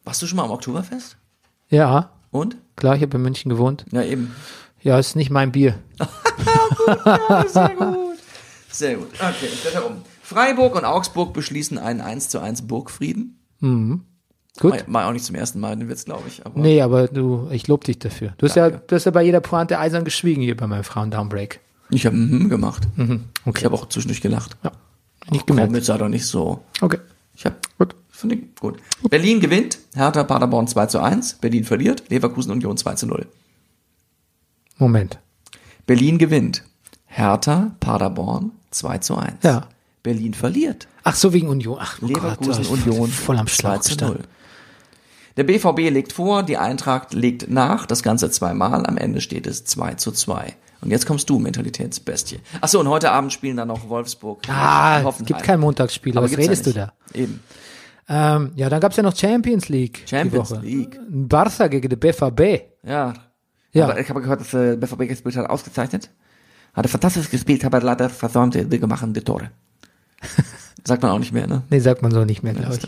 [0.04, 1.16] warst du schon mal am Oktoberfest?
[1.68, 2.56] Ja, Und?
[2.76, 3.84] klar, ich habe in München gewohnt.
[3.90, 4.32] Ja, eben.
[4.82, 5.78] Ja, ist nicht mein Bier.
[7.48, 8.09] Sehr gut.
[8.70, 9.08] Sehr gut.
[9.14, 9.96] Okay, ich blätter um.
[10.22, 13.36] Freiburg und Augsburg beschließen einen 1 zu 1 Burgfrieden.
[14.58, 14.88] Gut.
[14.88, 16.44] Mal, auch nicht zum ersten Mal den Witz, glaube ich.
[16.46, 18.34] Aber Nee, aber du, ich lobe dich dafür.
[18.38, 21.60] Du hast, ja, du hast ja bei jeder Pointe eisern geschwiegen hier bei meinem Frauen-Downbreak.
[21.90, 22.86] ich habe mhm gemacht.
[23.44, 23.58] Okay.
[23.58, 24.56] Ich habe auch zwischendurch gelacht.
[24.62, 24.72] Ja.
[25.30, 25.74] Nicht Komm, gemerkt.
[25.74, 26.62] jetzt sei doch nicht so.
[26.80, 26.98] Okay.
[27.34, 27.94] Ich habe gut.
[28.08, 28.78] Finde ich gut.
[29.08, 29.78] Berlin gewinnt.
[29.94, 31.34] Hertha Paderborn 2 zu 1.
[31.34, 32.04] Berlin verliert.
[32.10, 33.26] Leverkusen Union 2 zu 0.
[34.78, 35.18] Moment.
[35.86, 36.62] Berlin gewinnt.
[37.06, 39.34] Hertha Paderborn 2 zu 1.
[39.42, 39.68] Ja.
[40.02, 40.88] Berlin verliert.
[41.02, 41.78] Ach so, wegen Union.
[41.80, 44.18] Ach, oh Leverkusen Gott, Union Voll am 2 Schlauch zu gestanden.
[44.18, 44.26] 0.
[45.36, 49.64] Der BVB legt vor, die Eintracht legt nach, das Ganze zweimal, am Ende steht es
[49.64, 50.54] 2 zu 2.
[50.82, 52.40] Und jetzt kommst du, Mentalitätsbestie.
[52.60, 54.42] Achso, und heute Abend spielen dann noch Wolfsburg.
[54.48, 55.26] Ah, Hoffenheim.
[55.26, 56.16] gibt kein Montagsspiel.
[56.16, 56.92] Aber Was gibt's ja redest du da?
[57.12, 57.40] Eben.
[58.08, 60.02] Ähm, ja, dann gab's ja noch Champions League.
[60.06, 60.64] Champions die Woche.
[60.64, 60.98] League.
[61.08, 62.62] Barca gegen den BVB.
[62.82, 63.12] Ja.
[63.72, 63.84] Ja.
[63.84, 66.10] Aber ich habe gehört, dass äh, BVB gespielt hat, ausgezeichnet.
[66.74, 69.50] Hat er fantastisch gespielt, aber leider versäumte die gemachten Tore.
[70.84, 71.62] Sagt man auch nicht mehr, ne?
[71.70, 72.86] Nee, sagt man so nicht mehr, Ja, glaube ich.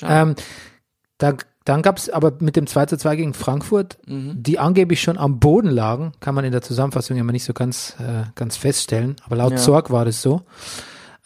[0.00, 0.22] Ja.
[0.22, 0.34] Ähm,
[1.18, 1.34] da,
[1.64, 4.42] dann gab's aber mit dem 2 zu 2 gegen Frankfurt, Mhm.
[4.42, 7.94] die angeblich schon am Boden lagen, kann man in der Zusammenfassung immer nicht so ganz,
[8.00, 9.16] äh, ganz feststellen.
[9.24, 9.58] Aber laut Ja.
[9.58, 10.42] Zorg war das so.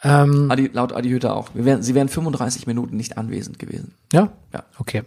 [0.02, 1.50] Ähm, Adi, laut Adi Hütter auch.
[1.54, 3.94] Wären, sie wären 35 Minuten nicht anwesend gewesen.
[4.12, 4.30] ja?
[4.52, 4.64] Ja.
[4.78, 5.02] Okay.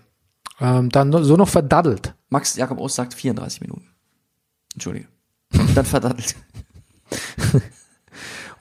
[0.60, 2.14] Ähm, dann so noch verdaddelt.
[2.30, 3.88] Max Jakob Ost sagt 34 Minuten.
[4.74, 5.08] Entschuldige.
[5.76, 6.36] Dann verdattelt.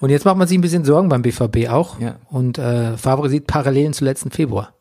[0.00, 2.00] Und jetzt macht man sich ein bisschen Sorgen beim BVB auch.
[2.00, 2.16] Ja.
[2.30, 4.72] Und äh, Favre sieht Parallelen zu letzten Februar.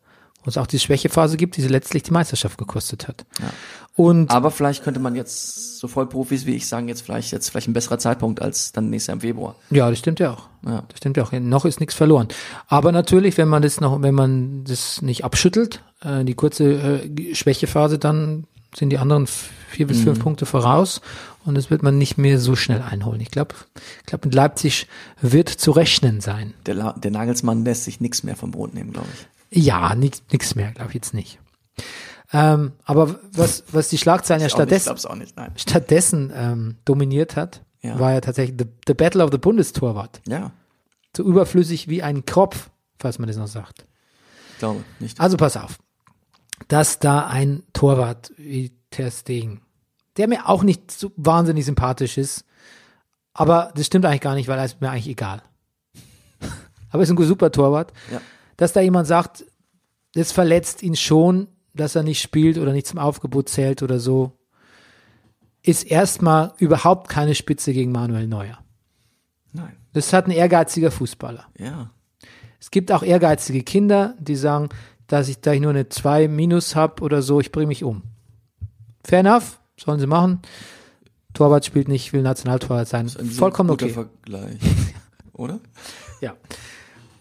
[0.43, 3.25] Wo es auch die Schwächephase gibt, die sie letztlich die Meisterschaft gekostet hat.
[3.41, 3.49] Ja.
[3.95, 7.67] Und Aber vielleicht könnte man jetzt, so Vollprofis wie ich sagen, jetzt vielleicht, jetzt vielleicht
[7.67, 9.55] ein besserer Zeitpunkt als dann nächstes Jahr im Februar.
[9.71, 10.47] ja, das stimmt ja auch.
[10.65, 10.83] Ja.
[10.87, 11.33] Das stimmt ja auch.
[11.33, 12.29] Noch ist nichts verloren.
[12.67, 17.35] Aber natürlich, wenn man das noch, wenn man das nicht abschüttelt, äh, die kurze äh,
[17.35, 20.03] Schwächephase, dann sind die anderen vier bis Mhm.
[20.03, 21.01] fünf Punkte voraus
[21.45, 23.21] und das wird man nicht mehr so schnell einholen.
[23.21, 23.55] Ich glaube,
[24.01, 24.87] ich glaube, mit Leipzig
[25.21, 26.53] wird zu rechnen sein.
[26.65, 29.07] Der, La der Nagelsmann lässt sich nichts mehr vom Brot nehmen, glaube
[29.51, 29.65] ich.
[29.65, 31.39] Ja, nix mehr, glaube ich jetzt nicht.
[32.31, 37.97] Ähm, aber was, was die Schlagzeilen ja stattdessen, nicht, stattdessen ähm, dominiert hat, Ja.
[37.99, 40.21] war ja tatsächlich the, the Battle of the Bundestorwart.
[40.27, 40.51] Ja,
[41.17, 42.69] So überflüssig wie ein Kropf,
[42.99, 43.87] falls man das noch sagt.
[44.53, 45.19] ich glaube nicht.
[45.19, 45.79] Also pass auf,
[46.67, 49.61] dass da ein Torwart wie Ter Stegen,
[50.17, 52.45] der mir auch nicht so wahnsinnig sympathisch ist,
[53.33, 55.41] aber das stimmt eigentlich gar nicht, weil er ist mir eigentlich egal.
[56.89, 57.93] aber ist ein super Torwart.
[58.11, 58.21] Ja.
[58.57, 59.45] Dass da jemand sagt,
[60.13, 64.33] das verletzt ihn schon, dass er nicht spielt oder nicht zum Aufgebot zählt oder so,
[65.61, 68.59] ist erstmal überhaupt keine Spitze gegen Manuel Neuer.
[69.53, 69.75] Nein.
[69.93, 71.47] Das halt ein ehrgeiziger Fußballer.
[71.57, 71.91] Ja.
[72.59, 74.69] Es gibt auch ehrgeizige Kinder, die sagen,
[75.07, 78.03] dass ich, da ich nur eine 2 minus habe oder so, ich bringe mich um.
[79.03, 80.41] Fair enough, sollen sie machen.
[81.33, 83.05] Torwart spielt nicht, will Nationaltorwart sein.
[83.05, 83.93] Ein sehr Vollkommen guter okay.
[83.93, 84.59] Vergleich.
[85.33, 85.59] Oder?
[86.21, 86.35] Ja.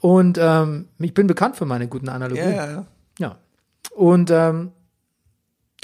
[0.00, 2.50] Und ähm, ich bin bekannt für meine guten Analogien.
[2.50, 2.86] Ja, ja, ja.
[3.18, 3.36] Ja.
[3.94, 4.72] Und ähm,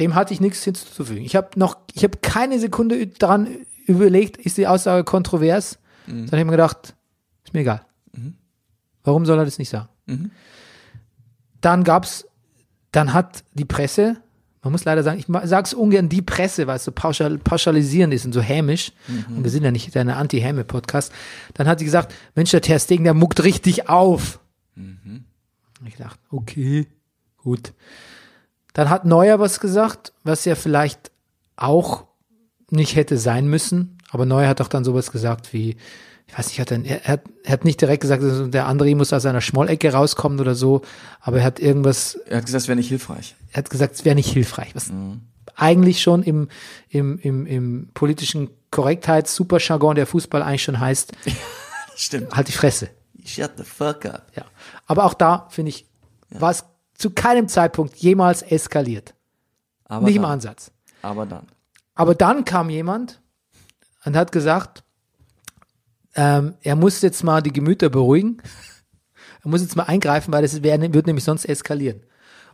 [0.01, 1.25] dem hatte ich nichts hinzuzufügen.
[1.25, 3.49] Ich habe noch, ich habe keine Sekunde daran
[3.87, 6.95] überlegt, ist die Aussage kontrovers, sondern ich habe mir gedacht,
[7.45, 7.83] ist mir egal.
[9.05, 9.89] Warum soll er das nicht sagen?
[11.61, 12.27] Dann gab's,
[12.91, 14.17] dann hat die Presse,
[14.65, 18.15] man muss leider sagen, ich sage es ungern die Presse, weil es so pauschal, pauschalisierend
[18.15, 18.93] ist und so hämisch.
[19.29, 21.13] Und wir sind ja nicht eine Anti-Häme-Podcast.
[21.53, 24.41] Dann hat sie gesagt, Mensch, der Ter Stegen, der muckt richtig auf.
[25.81, 26.87] Und ich dachte, okay,
[27.37, 27.75] gut.
[28.73, 31.13] Dann hat Neuer was gesagt, was ja vielleicht
[31.57, 32.07] auch
[32.71, 33.99] nicht hätte sein müssen.
[34.11, 35.77] Aber Neuer hat doch dann sowas gesagt wie,
[36.27, 38.97] ich weiß nicht, hat er, er, hat, er hat nicht direkt gesagt, also der André
[38.97, 40.83] muss aus seiner Schmollecke rauskommen oder so,
[41.21, 43.37] aber er hat irgendwas, Er hat gesagt, es wäre nicht hilfreich.
[43.53, 44.75] er hat gesagt, es wäre nicht hilfreich.
[44.75, 44.91] Was
[45.57, 46.49] eigentlich schon im,
[46.89, 51.13] im, im, im politischen Korrektheits-Superjargon der Fußball eigentlich schon heißt,
[51.97, 52.35] Stimmt.
[52.35, 52.89] halt die Fresse.
[53.25, 54.27] Shut the fuck up.
[54.35, 54.45] Ja.
[54.87, 55.87] Aber auch da, finde ich,
[56.31, 56.65] war es
[56.95, 59.15] zu keinem Zeitpunkt jemals eskaliert.
[59.85, 60.71] Aber nicht im dann, Ansatz.
[61.03, 61.47] Aber dann.
[61.95, 63.21] Aber dann kam jemand
[64.05, 64.84] und hat gesagt,
[66.15, 68.39] ähm, er muss jetzt mal die Gemüter beruhigen.
[69.43, 72.01] Er muss jetzt mal eingreifen, weil das wär, wird nämlich sonst eskalieren.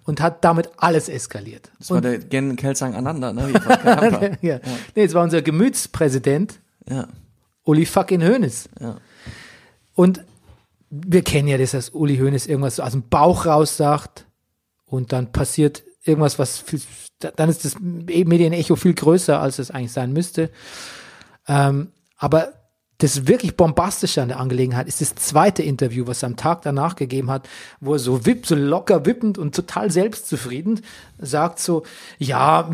[0.05, 1.71] Und hat damit alles eskaliert.
[1.79, 3.53] Das war und, der Gen Kelsang Ananda, ne?
[3.53, 4.31] Kampa.
[4.41, 4.59] ja.
[4.95, 6.59] Nee, jetzt war unser Gemütspräsident
[6.89, 7.07] ja.
[7.65, 8.71] Uli fucking Hoeneß.
[8.81, 8.97] Ja.
[9.95, 10.25] Und
[10.89, 14.27] wir kennen ja das, dass Uli Hoeneß irgendwas so aus dem Bauch raus sagt
[14.87, 16.81] und dann passiert irgendwas, was viel,
[17.19, 20.51] dann ist das Medienecho viel größer, als es eigentlich sein müsste.
[21.47, 22.55] Ähm, aber
[23.01, 26.97] das wirklich bombastische an der Angelegenheit ist das zweite Interview, was er am Tag danach
[26.97, 27.49] gegeben hat,
[27.81, 30.83] wo er so wipp, so locker wippend und total selbstzufrieden
[31.19, 31.83] sagt so,
[32.19, 32.71] ja,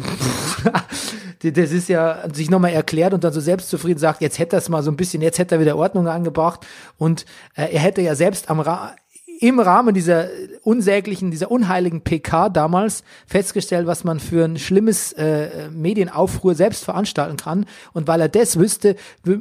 [1.42, 4.68] das ist ja sich nochmal erklärt und dann so selbstzufrieden sagt, jetzt hätte er es
[4.68, 6.66] mal so ein bisschen, jetzt hätte er wieder Ordnung angebracht
[6.98, 7.24] und
[7.54, 8.96] äh, er hätte ja selbst am Ra
[9.40, 10.28] im Rahmen dieser
[10.62, 17.36] unsäglichen, dieser unheiligen PK damals festgestellt, was man für ein schlimmes äh, Medienaufruhr selbst veranstalten
[17.36, 17.66] kann.
[17.92, 18.96] Und weil er das wüsste,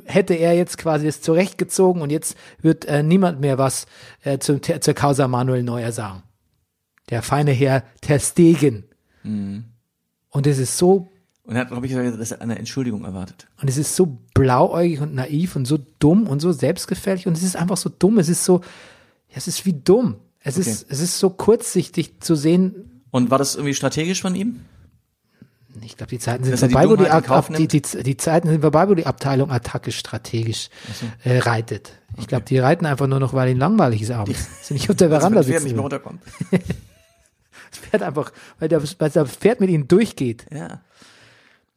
[0.05, 3.85] hätte er jetzt quasi das zurechtgezogen und jetzt wird äh, niemand mehr was
[4.23, 6.23] äh, zum, zur Causa Manuel Neuer sagen.
[7.09, 8.85] Der feine Herr Ter Stegen.
[9.23, 11.07] Und es ist so
[11.43, 13.47] Und er hat, glaube ich, das eine Entschuldigung erwartet.
[13.61, 17.43] und es ist so blauäugig und naiv und so dumm und so selbstgefällig und es
[17.43, 18.19] ist einfach so dumm.
[18.19, 18.61] Es ist so,
[19.35, 20.17] es ist wie dumm.
[20.39, 20.69] Es Okay.
[20.69, 23.01] ist, es ist so kurzsichtig zu sehen.
[23.11, 24.61] Und war das irgendwie strategisch von ihm?
[25.81, 28.47] Ich glaube, die Zeiten sind er die vorbei, wo die, Ab, die, die, die Zeiten
[28.47, 30.69] sind vorbei, wo die Abteilung Attacke strategisch
[31.25, 31.91] äh, reitet.
[32.17, 34.47] Ich glaube, die reiten einfach nur noch, weil ihnen langweilig ist abends.
[34.61, 35.63] Sie nicht auf der Veranda sitzen.
[35.65, 36.21] nicht mehr runterkommt.
[37.71, 40.45] Das Pferd einfach, weil, der, weil das Pferd mit ihnen durchgeht.
[40.49, 40.81] Ja.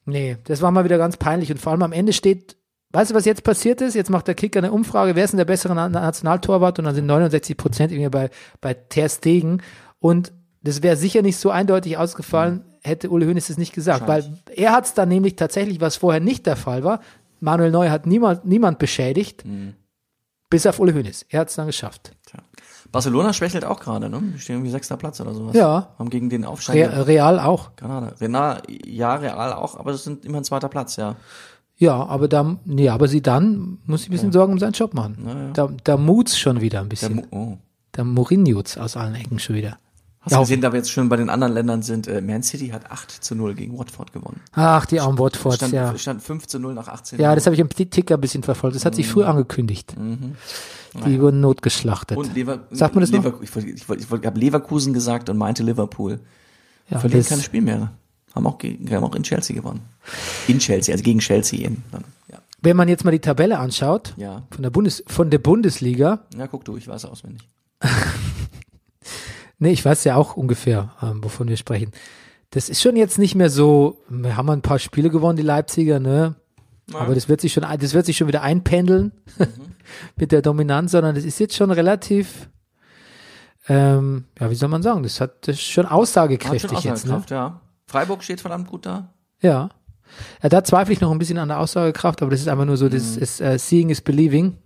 [0.04, 1.50] Nee, das war mal wieder ganz peinlich.
[1.50, 2.56] Und vor allem am Ende steht,
[2.92, 3.94] weißt du, was jetzt passiert ist?
[3.94, 6.78] Jetzt macht der Kicker eine Umfrage, wer ist denn der bessere Na- Nationaltorwart?
[6.78, 8.30] Und dann sind 69 Prozent irgendwie bei,
[8.60, 9.62] bei Ter Stegen.
[9.98, 10.32] Und
[10.62, 14.06] das wäre sicher nicht so eindeutig ausgefallen, hätte Uli Hoeneß es nicht gesagt.
[14.08, 17.00] Weil er hat es dann nämlich tatsächlich, was vorher nicht der Fall war,
[17.40, 19.44] Manuel Neuer hat niemand, niemand beschädigt,
[20.50, 21.26] bis auf Uli Hoeneß.
[21.28, 22.12] Er hat es dann geschafft.
[22.26, 22.40] Tja.
[22.90, 24.20] Barcelona schwächelt auch gerade, ne?
[24.34, 25.54] Die stehen irgendwie sechster Platz oder sowas.
[25.54, 25.94] Ja.
[25.98, 27.76] Haben gegen den Aufsteiger Re Real auch.
[27.76, 28.14] Granada.
[28.18, 31.16] Renal, ja, Real auch, aber das sind immer ein zweiter Platz, ja.
[31.80, 34.94] Ja, aber da, nee, aber sie dann muss ich ein bisschen Sorgen um seinen Job
[34.94, 35.18] machen.
[35.24, 35.50] Na ja.
[35.52, 37.16] Da, da mut's schon wieder ein bisschen.
[37.16, 37.58] Mo- oh.
[37.96, 39.78] Der Mourinho's aus allen Ecken schon wieder.
[40.20, 42.42] Hast Ja, du gesehen, da wir jetzt schon bei den anderen Ländern sind, äh, Man
[42.42, 44.40] City hat 8 zu 0 gegen Watford gewonnen.
[44.52, 45.96] Ach, die armen Watfords, Stand, ja.
[45.96, 48.74] stand 5 zu 0 nach 18 Ja, das habe ich im Ticker ein bisschen verfolgt.
[48.74, 49.94] Das hat sich früh angekündigt.
[51.06, 52.18] Die wurden notgeschlachtet.
[52.18, 52.24] Mhm.
[52.24, 53.22] Und Lever Sagt man das noch?
[53.24, 56.18] Lever ich wollte, ich wollte, ich wollte, habe Leverkusen gesagt und meinte Liverpool.
[56.90, 57.92] ja, Verlieren das, keine Spiel mehr.
[58.38, 59.80] Haben auch, haben auch in Chelsea gewonnen.
[60.46, 61.66] In Chelsea, also gegen Chelsea.
[61.66, 62.38] In, dann, ja.
[62.62, 64.44] wenn man jetzt mal die Tabelle anschaut, Ja.
[64.50, 67.48] von der Bundes, von der Bundesliga, ja, guck du, ich weiß auswendig.
[69.58, 71.90] nee, ich weiß ja auch ungefähr, ähm, wovon wir sprechen.
[72.50, 75.98] Das ist schon jetzt nicht mehr so, wir haben ein paar Spiele gewonnen, die Leipziger,
[75.98, 76.36] ne?
[76.94, 79.12] Aber das wird sich schon, das wird sich schon wieder einpendeln
[80.16, 82.48] mit der Dominanz, sondern das ist jetzt schon relativ,
[83.68, 87.04] ähm, ja, wie soll man sagen, das hat das ist schon Hat aussagekräftig schon jetzt,
[87.04, 87.16] ne?
[87.16, 87.60] Aussagekraft, ja.
[87.88, 89.12] Freiburg steht verdammt gut da.
[89.40, 89.70] Ja.
[90.42, 90.48] ja.
[90.48, 92.88] Da zweifle ich noch ein bisschen an der Aussagekraft, aber das ist einfach nur so,
[92.88, 94.56] das ist äh, Seeing is Believing.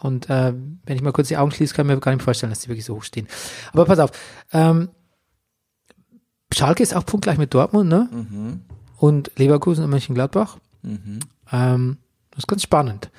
[0.00, 0.52] Und äh,
[0.84, 2.68] wenn ich mal kurz die Augen schließe, kann ich mir gar nicht vorstellen, dass die
[2.68, 3.28] wirklich so hoch stehen.
[3.72, 4.10] Aber pass auf.
[4.52, 4.88] Ähm,
[6.52, 8.60] Schalke ist auch punktgleich mit Dortmund, ne?
[8.98, 10.58] Und Leverkusen und Mönchengladbach.
[11.52, 11.98] Ähm,
[12.30, 13.10] das ist ganz spannend.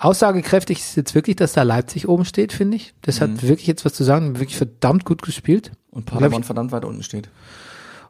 [0.00, 2.94] Aussagekräftig ist jetzt wirklich, dass da Leipzig oben steht, finde ich.
[3.02, 5.72] Das hat wirklich jetzt was zu sagen, wirklich verdammt gut gespielt.
[5.90, 7.28] Und Paderborn ich- verdammt weit unten steht.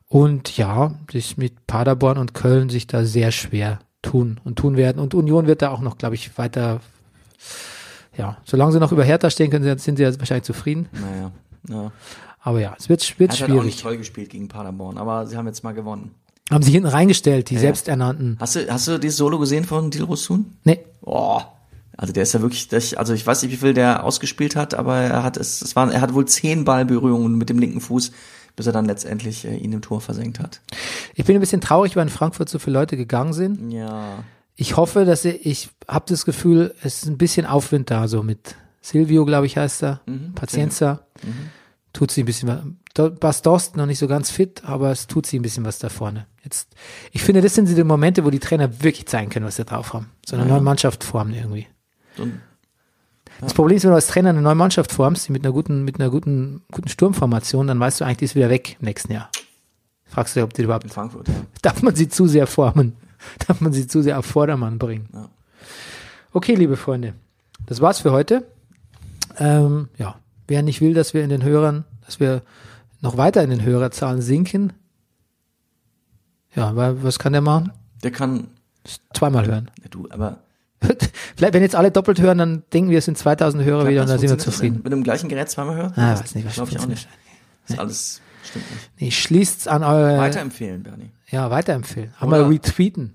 [0.09, 5.01] Und ja, sich mit Paderborn und Köln sich da sehr schwer tun und tun werden.
[5.01, 6.81] Und Union wird da auch noch, glaube ich, weiter,
[8.17, 10.89] ja, solange sie noch über Hertha stehen können, sind sie ja wahrscheinlich zufrieden.
[10.93, 11.31] Naja,
[11.69, 11.93] ja.
[12.41, 13.83] Aber ja, es wird, wird Hat halt auch nicht schwierig.
[13.83, 16.13] toll gespielt gegen Paderborn, aber sie haben jetzt mal gewonnen.
[16.51, 17.61] Haben sich hinten reingestellt, die Ja.
[17.61, 18.39] selbsternannten.
[18.41, 20.47] Hast du, hast du dieses Solo gesehen von Dilrosun?
[20.65, 21.53] Nee, Boah.
[22.01, 24.99] Also der ist ja wirklich, also ich weiß nicht, wie viel der ausgespielt hat, aber
[24.99, 28.13] er hat es, es waren, er hat wohl zehn Ballberührungen mit dem linken Fuß,
[28.59, 30.61] bis er dann letztendlich äh, ihn im Tor versenkt hat.
[31.15, 33.71] ich bin ein bisschen traurig, weil in Frankfurt so viele Leute gegangen sind.
[33.71, 34.25] Ja.
[34.57, 38.25] Ich hoffe, dass ich, ich habe das Gefühl, es ist ein bisschen Aufwind da, so
[38.25, 41.07] mit Silvio, glaube ich, heißt er, Mhm, Pazienza.
[41.93, 43.13] Tut sie ein bisschen was.
[43.21, 45.89] Bas Dost noch nicht so ganz fit, aber es tut sie ein bisschen was da
[45.89, 46.27] vorne.
[46.43, 46.69] Jetzt,
[47.13, 49.93] ich finde, das sind die Momente, wo die Trainer wirklich zeigen können, was sie drauf
[49.93, 50.11] haben.
[50.27, 51.69] So eine neue Mannschaft formen irgendwie.
[52.19, 52.43] Ein,
[53.41, 55.85] Das Problem ist, wenn du als Trainer eine neue Mannschaft formst, die mit einer guten,
[55.85, 59.13] mit einer guten, guten Sturmformation, dann weißt du eigentlich, die ist wieder weg im nächsten
[59.13, 59.31] Jahr.
[60.07, 61.35] Fragst du, ob die überhaupt in Frankfurt, ja.
[61.63, 62.97] Darf man sie zu sehr formen?
[63.47, 65.09] Darf man sie zu sehr auf Vordermann bringen?
[65.13, 65.29] Ja.
[66.33, 67.15] Okay, liebe Freunde,
[67.67, 68.47] das war's für heute.
[69.39, 70.17] Ähm, ja,
[70.47, 72.43] wer nicht will, dass wir in den Hörern, dass wir
[73.01, 74.73] noch weiter in den Hörerzahlen sinken,
[76.55, 77.73] ja, weil, was kann der machen?
[78.03, 78.49] Der kann,
[79.13, 79.71] Zweimal hören.
[79.83, 80.39] ja, du, aber.
[81.37, 84.09] Vielleicht, wenn jetzt alle doppelt hören, dann denken wir, es sind 2000 Hörer wieder und
[84.09, 84.81] dann sind wir zufrieden.
[84.83, 85.93] Mit dem gleichen Gerät zweimal hören?
[85.97, 87.09] Ah, weiß nicht, was Glaube ich auch nicht.
[87.67, 88.91] Das ist alles, stimmt nicht.
[89.01, 91.11] Nee, schließt's an eure, Weiterempfehlen, Bernie.
[91.31, 92.11] ja, weiterempfehlen.
[92.21, 93.15] Oder- Einmal retweeten.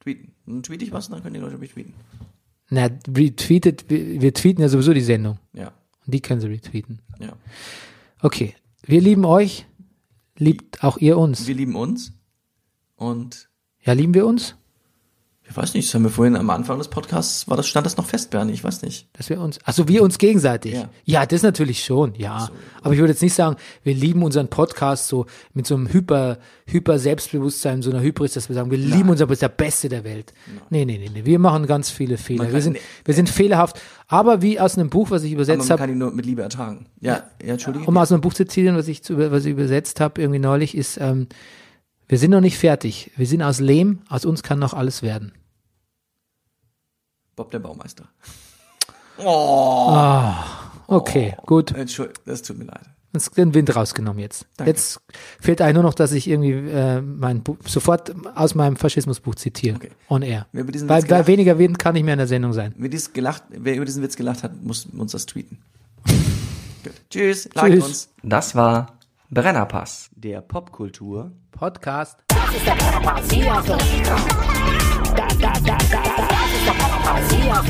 [0.00, 0.32] Tweeten.
[0.46, 1.94] Dann tweete ich was und dann können die Leute mich tweeten.
[2.70, 5.38] Na, retweetet, wir, wir tweeten ja sowieso die Sendung.
[5.52, 5.68] Ja,
[6.04, 7.00] Und die können sie retweeten.
[7.18, 7.32] ja.
[8.22, 9.66] Okay, wir lieben euch.
[10.38, 11.46] Liebt auch ihr uns.
[11.46, 12.12] Wir lieben uns
[12.96, 13.48] und
[13.82, 14.54] Ja, lieben wir uns?
[15.48, 17.96] Ich weiß nicht, das haben wir vorhin am Anfang des Podcasts, war das, stand das
[17.96, 18.52] noch fest, Bernie?
[18.52, 19.08] Ich weiß nicht.
[19.12, 20.74] Dass wir uns, also wir uns gegenseitig.
[20.74, 20.88] Ja.
[21.04, 22.50] Ja, das natürlich schon, ja.
[22.82, 26.38] Aber ich würde jetzt nicht sagen, wir lieben unseren Podcast so mit so einem hyper,
[26.66, 30.02] hyper Selbstbewusstsein, so einer Hybris, dass wir sagen, wir lieben unseren Podcast, der Beste der
[30.02, 30.34] Welt.
[30.70, 31.24] Nee, nee, nee, nee.
[31.24, 32.52] Wir machen ganz viele Fehler.
[32.52, 32.80] Wir sind, nee.
[33.04, 33.80] wir sind fehlerhaft.
[34.08, 36.26] Aber wie aus einem Buch, was ich Aber übersetzt man habe, kann ihn nur mit
[36.26, 36.86] Liebe ertragen.
[37.00, 37.86] Ja, ja, entschuldige.
[37.86, 40.76] um mal aus einem Buch zu zitieren, was ich, was ich übersetzt habe, irgendwie neulich,
[40.76, 41.28] ist, ähm,
[42.08, 43.10] wir sind noch nicht fertig.
[43.16, 45.32] Wir sind aus Lehm, aus uns kann noch alles werden.
[47.34, 48.08] Bob der Baumeister.
[50.88, 51.72] Okay, gut.
[51.72, 52.80] Entschuldigung, das tut mir leid.
[53.12, 54.44] Jetzt den Wind rausgenommen jetzt.
[54.58, 54.70] Danke.
[54.72, 55.00] Jetzt
[55.40, 59.76] fehlt eigentlich nur noch, dass ich irgendwie äh, mein Buch sofort aus meinem Faschismusbuch zitiere.
[59.76, 59.90] Okay.
[60.10, 60.46] On air.
[60.52, 62.74] Wer über diesen Weil, Witz gelacht- weniger Wind kann nicht mehr in der Sendung sein.
[62.76, 65.58] Wer, dies gelacht, wer über diesen Witz gelacht hat, muss uns das tweeten.
[67.10, 67.84] Tschüss, like Tschüss.
[67.84, 68.08] uns.
[68.22, 68.95] Das war
[69.28, 72.20] Brennerpass, der Popkultur Podcast.
[72.28, 73.28] Das ist der Brennerpass.
[73.28, 77.32] Hier auf da, da, da, da, das ist der Brennerpass.
[77.32, 77.66] Hier auf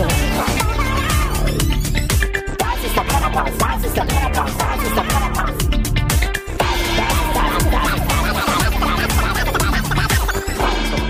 [2.59, 3.53] Das ist der Brennerpass.
[3.59, 4.53] Das ist der Brennerpass.
[4.59, 5.53] Das ist der Brennerpass.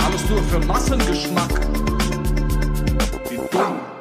[0.07, 1.61] Alles nur für Massengeschmack.
[3.28, 3.95] Wie dumm.